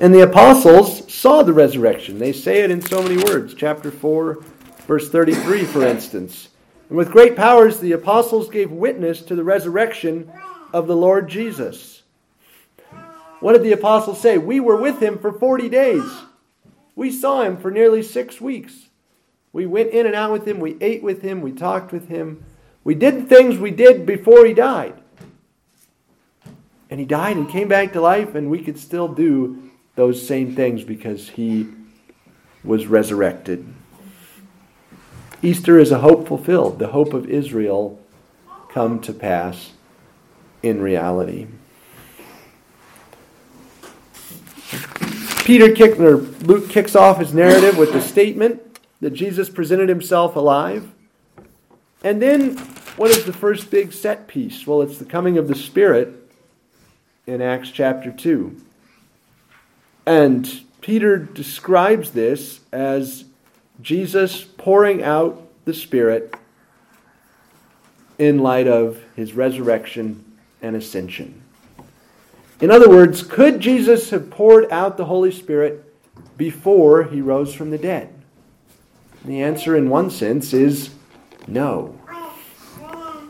And 0.00 0.14
the 0.14 0.22
apostles 0.22 1.12
saw 1.12 1.42
the 1.42 1.52
resurrection. 1.52 2.18
They 2.18 2.32
say 2.32 2.60
it 2.60 2.70
in 2.70 2.80
so 2.80 3.02
many 3.02 3.16
words. 3.24 3.52
Chapter 3.54 3.90
4, 3.90 4.44
verse 4.86 5.10
33, 5.10 5.64
for 5.64 5.84
instance. 5.84 6.48
And 6.88 6.96
with 6.96 7.10
great 7.10 7.34
powers, 7.34 7.80
the 7.80 7.92
apostles 7.92 8.48
gave 8.48 8.70
witness 8.70 9.22
to 9.22 9.34
the 9.34 9.42
resurrection 9.42 10.30
of 10.72 10.86
the 10.86 10.94
Lord 10.94 11.28
Jesus. 11.28 12.02
What 13.40 13.54
did 13.54 13.62
the 13.62 13.72
apostles 13.72 14.20
say? 14.20 14.38
We 14.38 14.60
were 14.60 14.80
with 14.80 15.02
him 15.02 15.18
for 15.18 15.32
40 15.32 15.68
days. 15.68 16.04
We 16.94 17.10
saw 17.10 17.42
him 17.42 17.56
for 17.56 17.70
nearly 17.70 18.02
six 18.02 18.40
weeks. 18.40 18.88
We 19.52 19.66
went 19.66 19.90
in 19.90 20.06
and 20.06 20.14
out 20.14 20.32
with 20.32 20.46
him. 20.46 20.60
We 20.60 20.76
ate 20.80 21.02
with 21.02 21.22
him. 21.22 21.42
We 21.42 21.52
talked 21.52 21.90
with 21.90 22.08
him. 22.08 22.44
We 22.84 22.94
did 22.94 23.28
things 23.28 23.58
we 23.58 23.72
did 23.72 24.06
before 24.06 24.46
he 24.46 24.54
died. 24.54 24.94
And 26.88 27.00
he 27.00 27.06
died 27.06 27.36
and 27.36 27.48
came 27.48 27.68
back 27.68 27.92
to 27.92 28.00
life, 28.00 28.34
and 28.34 28.48
we 28.50 28.62
could 28.62 28.78
still 28.78 29.08
do 29.08 29.67
those 29.98 30.24
same 30.24 30.54
things 30.54 30.84
because 30.84 31.30
he 31.30 31.66
was 32.62 32.86
resurrected. 32.86 33.66
Easter 35.42 35.76
is 35.76 35.90
a 35.90 35.98
hope 35.98 36.28
fulfilled, 36.28 36.78
the 36.78 36.86
hope 36.86 37.12
of 37.12 37.28
Israel 37.28 37.98
come 38.68 39.00
to 39.00 39.12
pass 39.12 39.72
in 40.62 40.80
reality. 40.80 41.48
Peter 45.44 45.74
kick, 45.74 45.98
or 45.98 46.18
Luke 46.18 46.68
kicks 46.68 46.94
off 46.94 47.18
his 47.18 47.34
narrative 47.34 47.76
with 47.76 47.92
the 47.92 48.00
statement 48.00 48.78
that 49.00 49.10
Jesus 49.10 49.50
presented 49.50 49.88
himself 49.88 50.36
alive. 50.36 50.92
And 52.04 52.22
then, 52.22 52.56
what 52.96 53.10
is 53.10 53.24
the 53.24 53.32
first 53.32 53.68
big 53.68 53.92
set 53.92 54.28
piece? 54.28 54.64
Well, 54.64 54.80
it's 54.80 54.98
the 54.98 55.04
coming 55.04 55.36
of 55.38 55.48
the 55.48 55.56
Spirit 55.56 56.14
in 57.26 57.42
Acts 57.42 57.72
chapter 57.72 58.12
2. 58.12 58.67
And 60.08 60.62
Peter 60.80 61.18
describes 61.18 62.12
this 62.12 62.60
as 62.72 63.26
Jesus 63.82 64.42
pouring 64.42 65.02
out 65.02 65.46
the 65.66 65.74
Spirit 65.74 66.34
in 68.18 68.38
light 68.38 68.66
of 68.66 69.02
his 69.16 69.34
resurrection 69.34 70.24
and 70.62 70.74
ascension. 70.74 71.42
In 72.58 72.70
other 72.70 72.88
words, 72.88 73.22
could 73.22 73.60
Jesus 73.60 74.08
have 74.08 74.30
poured 74.30 74.72
out 74.72 74.96
the 74.96 75.04
Holy 75.04 75.30
Spirit 75.30 75.84
before 76.38 77.04
he 77.04 77.20
rose 77.20 77.52
from 77.52 77.70
the 77.70 77.76
dead? 77.76 78.08
The 79.26 79.42
answer, 79.42 79.76
in 79.76 79.90
one 79.90 80.08
sense, 80.10 80.54
is 80.54 80.88
no. 81.46 82.00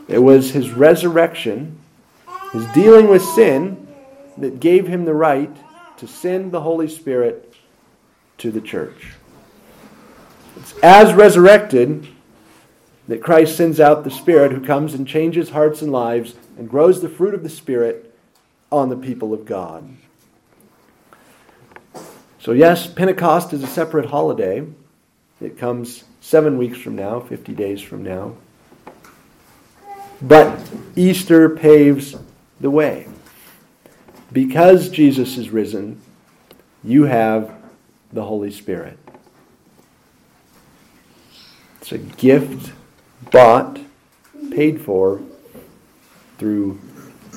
It 0.07 0.19
was 0.19 0.51
his 0.51 0.71
resurrection, 0.71 1.77
his 2.53 2.65
dealing 2.67 3.09
with 3.09 3.21
sin, 3.21 3.85
that 4.37 4.61
gave 4.61 4.87
him 4.87 5.03
the 5.03 5.13
right 5.13 5.53
to 5.99 6.07
send 6.07 6.51
the 6.51 6.61
Holy 6.61 6.87
Spirit 6.87 7.53
to 8.37 8.51
the 8.51 8.61
church. 8.61 9.13
It's 10.55 10.73
as 10.79 11.13
resurrected 11.13 12.07
that 13.09 13.21
Christ 13.21 13.57
sends 13.57 13.79
out 13.79 14.03
the 14.03 14.11
Spirit 14.11 14.51
who 14.51 14.61
comes 14.61 14.93
and 14.93 15.05
changes 15.05 15.49
hearts 15.49 15.81
and 15.81 15.91
lives 15.91 16.35
and 16.57 16.69
grows 16.69 17.01
the 17.01 17.09
fruit 17.09 17.33
of 17.33 17.43
the 17.43 17.49
Spirit 17.49 18.15
on 18.71 18.89
the 18.89 18.95
people 18.95 19.33
of 19.33 19.45
God. 19.45 19.89
So, 22.39 22.53
yes, 22.53 22.87
Pentecost 22.87 23.51
is 23.51 23.63
a 23.63 23.67
separate 23.67 24.05
holiday. 24.05 24.65
It 25.41 25.57
comes 25.57 26.05
seven 26.21 26.57
weeks 26.57 26.77
from 26.79 26.95
now, 26.95 27.19
50 27.19 27.53
days 27.53 27.81
from 27.81 28.03
now. 28.03 28.35
But 30.21 30.57
Easter 30.95 31.49
paves 31.49 32.15
the 32.61 32.69
way. 32.69 33.08
Because 34.31 34.89
Jesus 34.89 35.37
is 35.37 35.49
risen, 35.49 36.01
you 36.83 37.03
have 37.03 37.51
the 38.13 38.23
Holy 38.23 38.51
Spirit. 38.51 38.97
It's 41.81 41.91
a 41.91 41.97
gift 41.97 42.71
bought, 43.31 43.79
paid 44.51 44.81
for 44.81 45.21
through 46.37 46.79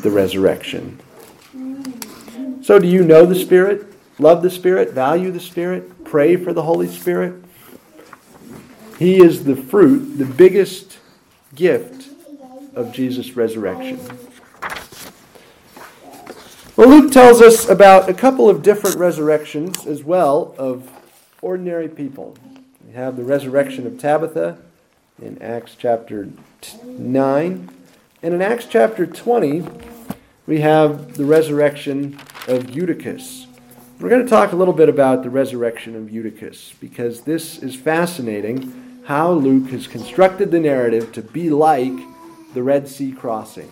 the 0.03 0.11
resurrection. 0.11 0.99
So, 2.63 2.79
do 2.79 2.87
you 2.87 3.03
know 3.03 3.27
the 3.27 3.35
Spirit, 3.35 3.87
love 4.19 4.43
the 4.43 4.51
Spirit, 4.51 4.93
value 4.93 5.31
the 5.31 5.41
Spirit, 5.41 6.05
pray 6.05 6.37
for 6.37 6.53
the 6.53 6.63
Holy 6.63 6.89
Spirit? 6.89 7.43
He 8.99 9.21
is 9.21 9.45
the 9.45 9.57
fruit, 9.57 10.19
the 10.19 10.25
biggest 10.25 10.99
gift 11.55 12.09
of 12.75 12.93
Jesus' 12.93 13.33
resurrection. 13.33 13.99
Well, 16.75 16.89
Luke 16.89 17.13
tells 17.13 17.43
us 17.43 17.69
about 17.69 18.09
a 18.09 18.15
couple 18.15 18.49
of 18.49 18.63
different 18.63 18.97
resurrections 18.97 19.87
as 19.87 20.03
well 20.03 20.55
of 20.57 20.91
ordinary 21.43 21.87
people. 21.87 22.35
We 22.87 22.95
have 22.95 23.19
the 23.19 23.25
resurrection 23.25 23.87
of 23.87 23.99
Tabitha 23.99 24.57
in 25.21 25.41
Acts 25.43 25.77
chapter 25.79 26.31
9. 26.83 27.69
And 28.23 28.35
in 28.35 28.41
Acts 28.41 28.65
chapter 28.65 29.05
20, 29.05 29.67
we 30.47 30.63
have 30.63 31.19
the 31.19 31.27
resurrection 31.27 32.19
of 32.49 32.71
Eutychus. 32.71 33.49
We're 34.01 34.09
going 34.09 34.25
to 34.25 34.31
talk 34.31 34.53
a 34.53 34.57
little 34.57 34.73
bit 34.73 34.89
about 34.89 35.25
the 35.25 35.31
resurrection 35.31 35.95
of 35.95 36.11
Eutychus 36.11 36.73
because 36.81 37.21
this 37.21 37.59
is 37.59 37.77
fascinating 37.77 39.03
how 39.05 39.31
Luke 39.31 39.69
has 39.73 39.87
constructed 39.87 40.51
the 40.51 40.61
narrative 40.61 41.13
to 41.13 41.21
be 41.21 41.51
like 41.51 41.93
the 42.55 42.63
Red 42.63 42.89
Sea 42.89 43.13
crossing. 43.13 43.71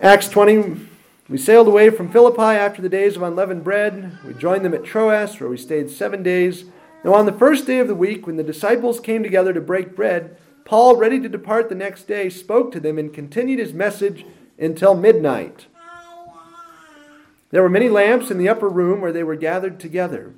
Acts 0.00 0.28
20, 0.28 0.86
we 1.30 1.38
sailed 1.38 1.68
away 1.68 1.90
from 1.90 2.10
Philippi 2.10 2.42
after 2.42 2.82
the 2.82 2.88
days 2.88 3.14
of 3.14 3.22
unleavened 3.22 3.62
bread. 3.62 4.18
We 4.26 4.34
joined 4.34 4.64
them 4.64 4.74
at 4.74 4.84
Troas, 4.84 5.38
where 5.38 5.48
we 5.48 5.56
stayed 5.56 5.88
seven 5.88 6.24
days. 6.24 6.64
Now, 7.04 7.14
on 7.14 7.24
the 7.24 7.32
first 7.32 7.68
day 7.68 7.78
of 7.78 7.86
the 7.86 7.94
week, 7.94 8.26
when 8.26 8.36
the 8.36 8.42
disciples 8.42 8.98
came 8.98 9.22
together 9.22 9.52
to 9.52 9.60
break 9.60 9.94
bread, 9.94 10.36
Paul, 10.64 10.96
ready 10.96 11.20
to 11.20 11.28
depart 11.28 11.68
the 11.68 11.76
next 11.76 12.08
day, 12.08 12.30
spoke 12.30 12.72
to 12.72 12.80
them 12.80 12.98
and 12.98 13.14
continued 13.14 13.60
his 13.60 13.72
message 13.72 14.26
until 14.58 14.96
midnight. 14.96 15.66
There 17.50 17.62
were 17.62 17.68
many 17.68 17.88
lamps 17.88 18.32
in 18.32 18.38
the 18.38 18.48
upper 18.48 18.68
room 18.68 19.00
where 19.00 19.12
they 19.12 19.24
were 19.24 19.36
gathered 19.36 19.78
together. 19.78 20.34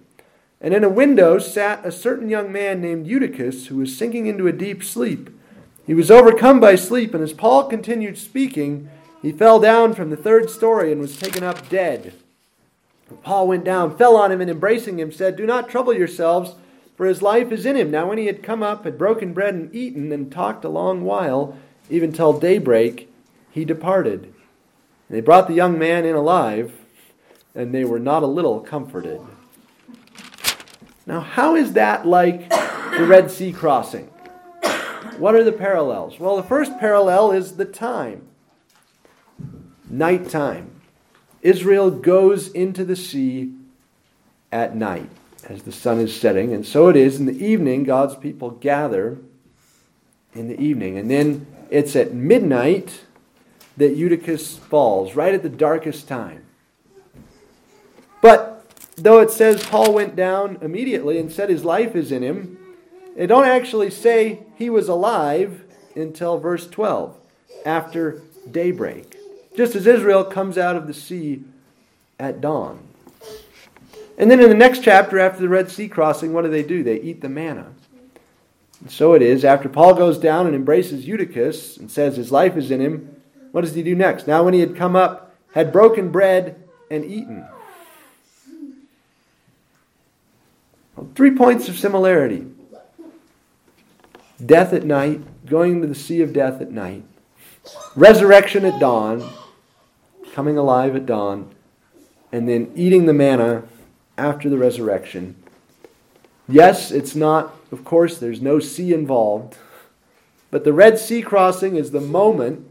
And 0.60 0.74
in 0.74 0.84
a 0.84 0.90
window 0.90 1.38
sat 1.38 1.84
a 1.86 1.90
certain 1.90 2.28
young 2.28 2.52
man 2.52 2.82
named 2.82 3.06
Eutychus, 3.06 3.68
who 3.68 3.76
was 3.76 3.96
sinking 3.96 4.26
into 4.26 4.46
a 4.46 4.52
deep 4.52 4.84
sleep. 4.84 5.30
He 5.86 5.94
was 5.94 6.10
overcome 6.10 6.60
by 6.60 6.74
sleep, 6.74 7.14
and 7.14 7.22
as 7.24 7.32
Paul 7.32 7.64
continued 7.64 8.18
speaking, 8.18 8.90
he 9.22 9.30
fell 9.30 9.60
down 9.60 9.94
from 9.94 10.10
the 10.10 10.16
third 10.16 10.50
story 10.50 10.90
and 10.90 11.00
was 11.00 11.16
taken 11.16 11.44
up 11.44 11.68
dead. 11.68 12.12
Paul 13.22 13.46
went 13.46 13.64
down, 13.64 13.96
fell 13.96 14.16
on 14.16 14.32
him, 14.32 14.40
and 14.40 14.50
embracing 14.50 14.98
him, 14.98 15.12
said, 15.12 15.36
Do 15.36 15.46
not 15.46 15.68
trouble 15.68 15.94
yourselves, 15.94 16.56
for 16.96 17.06
his 17.06 17.22
life 17.22 17.52
is 17.52 17.64
in 17.64 17.76
him. 17.76 17.90
Now, 17.90 18.08
when 18.08 18.18
he 18.18 18.26
had 18.26 18.42
come 18.42 18.62
up, 18.62 18.84
had 18.84 18.98
broken 18.98 19.32
bread 19.32 19.54
and 19.54 19.74
eaten, 19.74 20.10
and 20.10 20.30
talked 20.30 20.64
a 20.64 20.68
long 20.68 21.04
while, 21.04 21.56
even 21.88 22.12
till 22.12 22.38
daybreak, 22.38 23.08
he 23.50 23.64
departed. 23.64 24.24
And 24.24 24.32
they 25.08 25.20
brought 25.20 25.46
the 25.46 25.54
young 25.54 25.78
man 25.78 26.04
in 26.04 26.16
alive, 26.16 26.72
and 27.54 27.72
they 27.72 27.84
were 27.84 28.00
not 28.00 28.24
a 28.24 28.26
little 28.26 28.60
comforted. 28.60 29.20
Now, 31.06 31.20
how 31.20 31.54
is 31.54 31.74
that 31.74 32.06
like 32.06 32.48
the 32.48 33.06
Red 33.06 33.30
Sea 33.30 33.52
crossing? 33.52 34.06
What 35.18 35.34
are 35.34 35.44
the 35.44 35.52
parallels? 35.52 36.18
Well, 36.18 36.36
the 36.36 36.42
first 36.42 36.78
parallel 36.78 37.32
is 37.32 37.56
the 37.56 37.64
time 37.64 38.28
nighttime. 39.92 40.70
Israel 41.42 41.90
goes 41.90 42.48
into 42.48 42.84
the 42.84 42.96
sea 42.96 43.52
at 44.50 44.74
night 44.74 45.10
as 45.48 45.62
the 45.62 45.72
sun 45.72 46.00
is 46.00 46.18
setting. 46.18 46.52
And 46.52 46.66
so 46.66 46.88
it 46.88 46.96
is 46.96 47.20
in 47.20 47.26
the 47.26 47.44
evening, 47.44 47.84
God's 47.84 48.16
people 48.16 48.50
gather 48.50 49.18
in 50.34 50.48
the 50.48 50.60
evening. 50.60 50.96
And 50.96 51.10
then 51.10 51.46
it's 51.70 51.94
at 51.94 52.14
midnight 52.14 53.02
that 53.76 53.96
Eutychus 53.96 54.56
falls, 54.56 55.14
right 55.14 55.34
at 55.34 55.42
the 55.42 55.48
darkest 55.48 56.08
time. 56.08 56.44
But 58.20 58.64
though 58.96 59.20
it 59.20 59.30
says 59.30 59.64
Paul 59.64 59.92
went 59.92 60.14
down 60.14 60.58
immediately 60.60 61.18
and 61.18 61.32
said 61.32 61.48
his 61.48 61.64
life 61.64 61.96
is 61.96 62.12
in 62.12 62.22
him, 62.22 62.58
it 63.16 63.26
don't 63.26 63.46
actually 63.46 63.90
say 63.90 64.44
he 64.56 64.70
was 64.70 64.88
alive 64.88 65.64
until 65.96 66.38
verse 66.38 66.66
12, 66.68 67.18
after 67.66 68.22
daybreak 68.50 69.21
just 69.56 69.74
as 69.74 69.86
Israel 69.86 70.24
comes 70.24 70.56
out 70.58 70.76
of 70.76 70.86
the 70.86 70.94
sea 70.94 71.44
at 72.18 72.40
dawn. 72.40 72.80
And 74.18 74.30
then 74.30 74.40
in 74.40 74.48
the 74.48 74.54
next 74.54 74.82
chapter, 74.82 75.18
after 75.18 75.40
the 75.40 75.48
Red 75.48 75.70
Sea 75.70 75.88
crossing, 75.88 76.32
what 76.32 76.42
do 76.42 76.50
they 76.50 76.62
do? 76.62 76.82
They 76.82 77.00
eat 77.00 77.20
the 77.20 77.28
manna. 77.28 77.72
And 78.80 78.90
so 78.90 79.14
it 79.14 79.22
is, 79.22 79.44
after 79.44 79.68
Paul 79.68 79.94
goes 79.94 80.18
down 80.18 80.46
and 80.46 80.54
embraces 80.54 81.06
Eutychus 81.06 81.76
and 81.76 81.90
says 81.90 82.16
his 82.16 82.32
life 82.32 82.56
is 82.56 82.70
in 82.70 82.80
him, 82.80 83.16
what 83.52 83.62
does 83.62 83.74
he 83.74 83.82
do 83.82 83.94
next? 83.94 84.26
Now, 84.26 84.42
when 84.42 84.54
he 84.54 84.60
had 84.60 84.76
come 84.76 84.96
up, 84.96 85.34
had 85.54 85.72
broken 85.72 86.10
bread 86.10 86.62
and 86.90 87.04
eaten. 87.04 87.46
Well, 90.96 91.08
three 91.14 91.34
points 91.34 91.68
of 91.68 91.78
similarity 91.78 92.46
death 94.44 94.72
at 94.72 94.84
night, 94.84 95.20
going 95.46 95.80
to 95.80 95.86
the 95.86 95.94
sea 95.94 96.20
of 96.20 96.32
death 96.32 96.60
at 96.60 96.72
night, 96.72 97.04
resurrection 97.94 98.64
at 98.64 98.80
dawn, 98.80 99.22
coming 100.32 100.58
alive 100.58 100.96
at 100.96 101.06
dawn, 101.06 101.54
and 102.32 102.48
then 102.48 102.72
eating 102.74 103.06
the 103.06 103.12
manna 103.12 103.62
after 104.18 104.48
the 104.48 104.58
resurrection. 104.58 105.36
Yes, 106.48 106.90
it's 106.90 107.14
not, 107.14 107.54
of 107.70 107.84
course, 107.84 108.18
there's 108.18 108.40
no 108.40 108.58
sea 108.58 108.92
involved, 108.92 109.56
but 110.50 110.64
the 110.64 110.72
Red 110.72 110.98
Sea 110.98 111.22
crossing 111.22 111.76
is 111.76 111.92
the 111.92 112.00
moment 112.00 112.66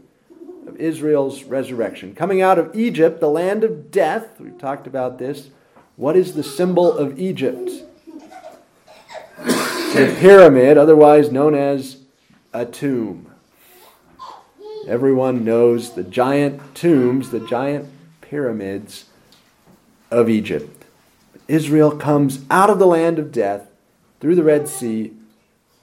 of 0.66 0.76
Israel's 0.76 1.44
resurrection. 1.44 2.14
Coming 2.14 2.42
out 2.42 2.58
of 2.58 2.76
Egypt, 2.76 3.20
the 3.20 3.28
land 3.28 3.64
of 3.64 3.90
death, 3.90 4.38
we've 4.40 4.58
talked 4.58 4.86
about 4.86 5.18
this. 5.18 5.48
What 5.96 6.16
is 6.16 6.34
the 6.34 6.42
symbol 6.42 6.92
of 6.92 7.18
Egypt? 7.18 7.70
The 9.36 10.16
pyramid, 10.20 10.78
otherwise 10.78 11.30
known 11.30 11.54
as 11.54 11.98
a 12.52 12.64
tomb. 12.64 13.31
Everyone 14.86 15.44
knows 15.44 15.92
the 15.92 16.02
giant 16.02 16.74
tombs, 16.74 17.30
the 17.30 17.40
giant 17.40 17.88
pyramids 18.20 19.06
of 20.10 20.28
Egypt. 20.28 20.84
Israel 21.46 21.92
comes 21.92 22.40
out 22.50 22.68
of 22.68 22.78
the 22.78 22.86
land 22.86 23.18
of 23.18 23.30
death 23.30 23.68
through 24.20 24.34
the 24.34 24.42
Red 24.42 24.68
Sea 24.68 25.12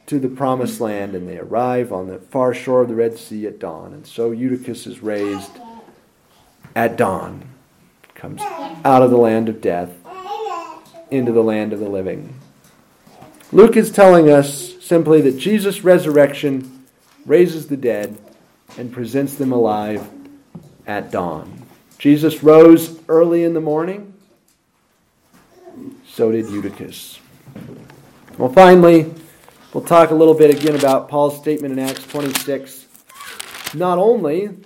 to 0.08 0.20
the 0.20 0.28
promised 0.28 0.82
land, 0.82 1.16
and 1.16 1.30
they 1.30 1.38
arrive 1.38 1.94
on 1.94 2.08
the 2.08 2.18
far 2.18 2.54
shore 2.54 2.82
of 2.82 2.90
the 2.90 2.96
Red 2.96 3.18
Sea 3.18 3.46
at 3.46 3.60
dawn. 3.60 3.94
And 3.94 4.06
so 4.06 4.32
Eutychus 4.32 4.88
is 4.88 5.02
raised 5.02 5.52
at 6.76 6.98
dawn, 6.98 7.44
comes 8.16 8.42
out 8.42 9.02
of 9.02 9.12
the 9.12 9.18
land 9.18 9.48
of 9.48 9.62
death 9.62 9.92
into 11.12 11.32
the 11.32 11.44
land 11.44 11.74
of 11.74 11.80
the 11.80 11.90
living. 11.90 12.34
Luke 13.52 13.78
is 13.78 13.92
telling 13.92 14.30
us 14.30 14.76
simply 14.84 15.22
that 15.22 15.38
Jesus' 15.38 15.84
resurrection 15.84 16.86
raises 17.26 17.68
the 17.68 17.78
dead 17.78 18.18
and 18.78 18.92
presents 18.92 19.36
them 19.36 19.52
alive 19.52 20.08
at 20.88 21.12
dawn. 21.12 21.64
Jesus 21.98 22.44
rose 22.44 23.00
early 23.10 23.44
in 23.44 23.54
the 23.54 23.62
morning. 23.62 24.14
So 26.08 26.32
did 26.32 26.50
Eutychus. 26.50 27.20
Well, 28.38 28.52
finally, 28.52 29.14
we'll 29.74 29.84
talk 29.84 30.12
a 30.12 30.16
little 30.16 30.34
bit 30.34 30.50
again 30.50 30.76
about 30.76 31.10
Paul's 31.10 31.38
statement 31.38 31.74
in 31.74 31.80
Acts 31.80 32.06
26. 32.08 32.88
Not 33.74 33.98
only 33.98 34.58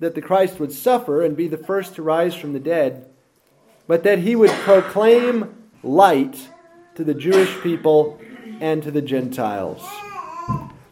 that 0.00 0.14
the 0.14 0.22
Christ 0.22 0.58
would 0.58 0.72
suffer 0.72 1.22
and 1.22 1.36
be 1.36 1.46
the 1.46 1.56
first 1.56 1.94
to 1.94 2.02
rise 2.02 2.34
from 2.34 2.52
the 2.52 2.60
dead, 2.60 3.08
but 3.86 4.02
that 4.02 4.20
he 4.20 4.34
would 4.34 4.50
proclaim 4.50 5.54
light 5.82 6.48
to 6.94 7.04
the 7.04 7.14
Jewish 7.14 7.60
people 7.60 8.20
and 8.60 8.82
to 8.82 8.90
the 8.90 9.02
Gentiles. 9.02 9.88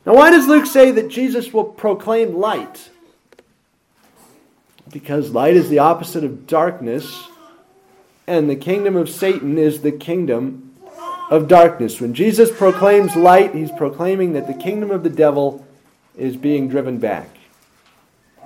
Now, 0.09 0.15
why 0.15 0.31
does 0.31 0.49
Luke 0.49 0.65
say 0.65 0.91
that 0.93 1.11
Jesus 1.11 1.53
will 1.53 1.65
proclaim 1.65 2.35
light? 2.35 2.89
Because 4.91 5.33
light 5.33 5.55
is 5.55 5.69
the 5.69 5.81
opposite 5.81 6.25
of 6.25 6.47
darkness, 6.47 7.29
and 8.27 8.49
the 8.49 8.57
kingdom 8.57 8.97
of 8.97 9.11
Satan 9.11 9.59
is 9.59 9.83
the 9.83 9.93
kingdom 9.93 10.75
of 11.29 11.47
darkness. 11.47 12.01
When 12.01 12.15
Jesus 12.15 12.51
proclaims 12.51 13.17
light, 13.17 13.55
he's 13.55 13.71
proclaiming 13.71 14.33
that 14.33 14.47
the 14.47 14.55
kingdom 14.55 14.91
of 14.91 15.03
the 15.03 15.11
devil 15.11 15.67
is 16.17 16.39
being 16.39 16.71
driven 16.71 16.97
back. 16.97 17.29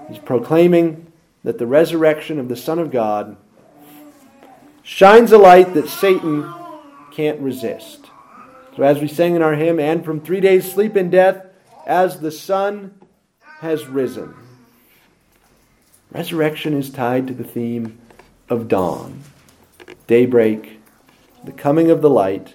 He's 0.08 0.18
proclaiming 0.18 1.12
that 1.44 1.58
the 1.58 1.66
resurrection 1.68 2.40
of 2.40 2.48
the 2.48 2.56
Son 2.56 2.80
of 2.80 2.90
God 2.90 3.36
shines 4.82 5.30
a 5.30 5.38
light 5.38 5.74
that 5.74 5.86
Satan 5.86 6.52
can't 7.12 7.38
resist. 7.38 8.06
So, 8.76 8.82
as 8.82 9.00
we 9.00 9.06
sang 9.06 9.36
in 9.36 9.42
our 9.42 9.54
hymn, 9.54 9.78
and 9.78 10.04
from 10.04 10.20
three 10.20 10.40
days' 10.40 10.68
sleep 10.68 10.96
in 10.96 11.08
death, 11.08 11.50
as 11.86 12.20
the 12.20 12.30
sun 12.30 12.94
has 13.60 13.86
risen. 13.86 14.34
Resurrection 16.10 16.74
is 16.74 16.90
tied 16.90 17.26
to 17.26 17.34
the 17.34 17.44
theme 17.44 17.98
of 18.48 18.68
dawn, 18.68 19.22
daybreak, 20.06 20.80
the 21.44 21.52
coming 21.52 21.90
of 21.90 22.02
the 22.02 22.10
light. 22.10 22.54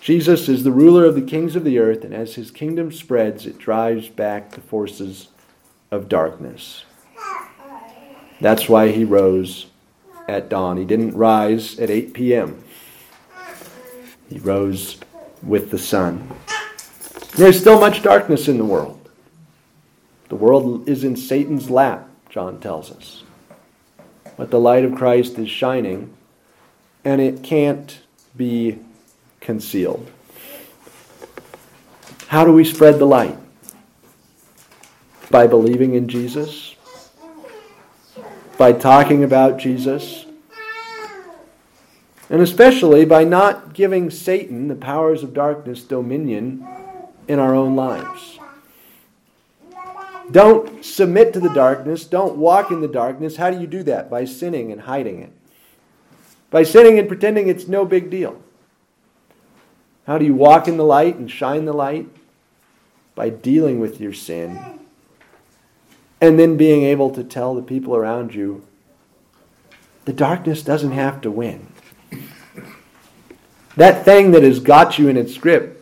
Jesus 0.00 0.48
is 0.48 0.62
the 0.62 0.72
ruler 0.72 1.04
of 1.04 1.14
the 1.14 1.22
kings 1.22 1.56
of 1.56 1.64
the 1.64 1.78
earth, 1.78 2.04
and 2.04 2.14
as 2.14 2.36
his 2.36 2.50
kingdom 2.50 2.92
spreads, 2.92 3.44
it 3.44 3.58
drives 3.58 4.08
back 4.08 4.52
the 4.52 4.60
forces 4.60 5.28
of 5.90 6.08
darkness. 6.08 6.84
That's 8.40 8.68
why 8.68 8.92
he 8.92 9.04
rose 9.04 9.66
at 10.28 10.48
dawn. 10.48 10.76
He 10.76 10.84
didn't 10.84 11.16
rise 11.16 11.78
at 11.78 11.90
8 11.90 12.14
p.m., 12.14 12.62
he 14.28 14.38
rose 14.38 14.98
with 15.42 15.70
the 15.70 15.78
sun. 15.78 16.28
There's 17.36 17.60
still 17.60 17.78
much 17.78 18.02
darkness 18.02 18.48
in 18.48 18.56
the 18.56 18.64
world. 18.64 19.10
The 20.30 20.36
world 20.36 20.88
is 20.88 21.04
in 21.04 21.16
Satan's 21.16 21.68
lap, 21.68 22.08
John 22.30 22.60
tells 22.60 22.90
us. 22.90 23.24
But 24.38 24.50
the 24.50 24.58
light 24.58 24.86
of 24.86 24.94
Christ 24.94 25.38
is 25.38 25.50
shining, 25.50 26.14
and 27.04 27.20
it 27.20 27.42
can't 27.42 28.00
be 28.38 28.78
concealed. 29.40 30.10
How 32.28 32.46
do 32.46 32.54
we 32.54 32.64
spread 32.64 32.98
the 32.98 33.04
light? 33.04 33.36
By 35.30 35.46
believing 35.46 35.94
in 35.94 36.08
Jesus, 36.08 36.74
by 38.56 38.72
talking 38.72 39.22
about 39.22 39.58
Jesus, 39.58 40.24
and 42.30 42.40
especially 42.40 43.04
by 43.04 43.24
not 43.24 43.74
giving 43.74 44.08
Satan, 44.08 44.68
the 44.68 44.74
powers 44.74 45.22
of 45.22 45.34
darkness, 45.34 45.84
dominion 45.84 46.66
in 47.28 47.38
our 47.38 47.54
own 47.54 47.76
lives. 47.76 48.38
Don't 50.30 50.84
submit 50.84 51.32
to 51.34 51.40
the 51.40 51.52
darkness. 51.52 52.04
Don't 52.04 52.36
walk 52.36 52.70
in 52.70 52.80
the 52.80 52.88
darkness. 52.88 53.36
How 53.36 53.50
do 53.50 53.60
you 53.60 53.66
do 53.66 53.82
that? 53.84 54.10
By 54.10 54.24
sinning 54.24 54.72
and 54.72 54.82
hiding 54.82 55.20
it. 55.22 55.32
By 56.50 56.62
sinning 56.62 56.98
and 56.98 57.06
pretending 57.06 57.48
it's 57.48 57.68
no 57.68 57.84
big 57.84 58.10
deal. 58.10 58.42
How 60.06 60.18
do 60.18 60.24
you 60.24 60.34
walk 60.34 60.68
in 60.68 60.76
the 60.76 60.84
light 60.84 61.16
and 61.16 61.30
shine 61.30 61.64
the 61.64 61.72
light? 61.72 62.08
By 63.14 63.30
dealing 63.30 63.80
with 63.80 64.00
your 64.00 64.12
sin 64.12 64.80
and 66.20 66.38
then 66.38 66.56
being 66.56 66.82
able 66.82 67.10
to 67.10 67.22
tell 67.22 67.54
the 67.54 67.62
people 67.62 67.94
around 67.94 68.34
you 68.34 68.66
the 70.06 70.12
darkness 70.12 70.62
doesn't 70.62 70.92
have 70.92 71.20
to 71.22 71.30
win. 71.30 71.66
That 73.76 74.04
thing 74.04 74.30
that 74.30 74.44
has 74.44 74.60
got 74.60 74.98
you 74.98 75.08
in 75.08 75.16
its 75.16 75.36
grip, 75.36 75.75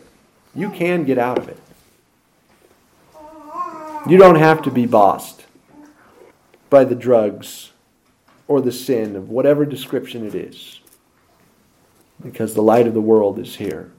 you 0.55 0.69
can 0.69 1.03
get 1.03 1.17
out 1.17 1.37
of 1.37 1.49
it. 1.49 1.59
You 4.07 4.17
don't 4.17 4.35
have 4.35 4.61
to 4.63 4.71
be 4.71 4.85
bossed 4.85 5.45
by 6.69 6.83
the 6.83 6.95
drugs 6.95 7.71
or 8.47 8.61
the 8.61 8.71
sin 8.71 9.15
of 9.15 9.29
whatever 9.29 9.65
description 9.65 10.25
it 10.25 10.35
is. 10.35 10.79
Because 12.23 12.53
the 12.53 12.61
light 12.61 12.87
of 12.87 12.93
the 12.93 13.01
world 13.01 13.39
is 13.39 13.55
here. 13.55 13.91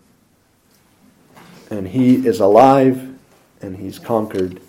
And 1.70 1.88
he 1.88 2.26
is 2.26 2.40
alive 2.40 3.14
and 3.60 3.76
he's 3.76 3.98
conquered 3.98 4.60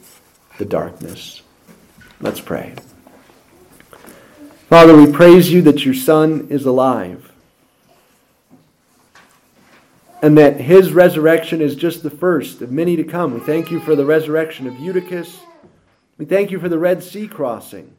the 0.58 0.65
darkness. 0.65 1.41
Let's 2.19 2.41
pray. 2.41 2.73
Father, 4.69 4.97
we 4.97 5.12
praise 5.12 5.52
you 5.52 5.62
that 5.62 5.86
your 5.86 5.93
Son 5.93 6.47
is 6.50 6.65
alive 6.65 7.27
and 10.21 10.38
that 10.38 10.60
his 10.60 10.91
resurrection 10.93 11.62
is 11.62 11.75
just 11.75 12.03
the 12.03 12.10
first 12.10 12.62
of 12.62 12.71
many 12.71 12.95
to 12.95 13.03
come. 13.03 13.34
We 13.34 13.39
thank 13.39 13.69
you 13.69 13.80
for 13.80 13.95
the 13.95 14.06
resurrection 14.06 14.67
of 14.67 14.80
Eutychus. 14.80 15.39
We 16.17 16.25
thank 16.25 16.49
you 16.51 16.60
for 16.60 16.69
the 16.69 16.80
Red 16.80 17.03
Sea 17.03 17.27
crossing. 17.27 17.93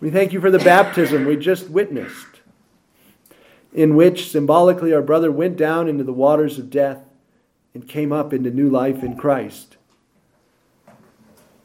We 0.00 0.10
thank 0.10 0.32
you 0.32 0.40
for 0.40 0.50
the 0.50 0.58
baptism 0.58 1.24
we 1.24 1.36
just 1.36 1.68
witnessed, 1.68 2.40
in 3.72 3.96
which 3.96 4.30
symbolically 4.30 4.92
our 4.92 5.02
brother 5.02 5.30
went 5.30 5.56
down 5.56 5.88
into 5.88 6.04
the 6.04 6.12
waters 6.12 6.58
of 6.58 6.70
death 6.70 7.04
and 7.74 7.88
came 7.88 8.12
up 8.12 8.32
into 8.32 8.50
new 8.50 8.68
life 8.68 9.02
in 9.02 9.16
Christ. 9.16 9.76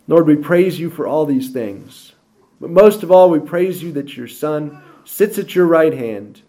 Lord, 0.08 0.26
we 0.26 0.36
praise 0.36 0.80
you 0.80 0.90
for 0.90 1.06
all 1.06 1.26
these 1.26 1.52
things. 1.52 2.14
But 2.60 2.70
most 2.70 3.04
of 3.04 3.12
all, 3.12 3.30
we 3.30 3.40
praise 3.40 3.84
you 3.84 3.92
that 3.94 4.16
your 4.16 4.28
Son 4.28 4.82
sits 5.06 5.38
at 5.38 5.54
your 5.54 5.68
right 5.68 5.94
hand 5.94 6.42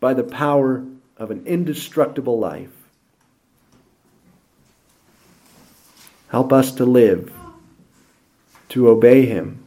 by 0.00 0.14
the 0.14 0.24
power 0.24 0.84
of 1.16 1.30
an 1.30 1.46
indestructible 1.46 2.38
life. 2.38 2.70
Help 6.28 6.52
us 6.52 6.72
to 6.72 6.84
live, 6.84 7.32
to 8.70 8.88
obey 8.88 9.24
Him, 9.24 9.64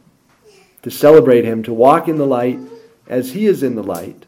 to 0.82 0.90
celebrate 0.90 1.44
Him, 1.44 1.62
to 1.62 1.72
walk 1.72 2.08
in 2.08 2.16
the 2.16 2.26
light 2.26 2.58
as 3.06 3.32
He 3.32 3.46
is 3.46 3.62
in 3.62 3.74
the 3.74 3.82
light, 3.82 4.26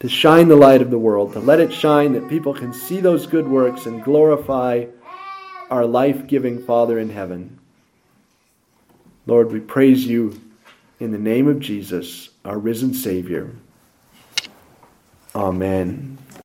to 0.00 0.08
shine 0.08 0.48
the 0.48 0.56
light 0.56 0.82
of 0.82 0.90
the 0.90 0.98
world, 0.98 1.32
to 1.32 1.40
let 1.40 1.60
it 1.60 1.72
shine 1.72 2.12
that 2.12 2.28
people 2.28 2.52
can 2.52 2.74
see 2.74 3.00
those 3.00 3.26
good 3.26 3.48
works 3.48 3.86
and 3.86 4.04
glorify 4.04 4.84
our 5.70 5.86
life 5.86 6.26
giving 6.26 6.62
Father 6.62 6.98
in 6.98 7.08
heaven. 7.08 7.58
Lord, 9.26 9.50
we 9.50 9.60
praise 9.60 10.06
you 10.06 10.38
in 11.00 11.10
the 11.10 11.18
name 11.18 11.48
of 11.48 11.58
Jesus, 11.58 12.28
our 12.44 12.58
risen 12.58 12.92
Savior. 12.92 13.50
Amen. 15.34 16.13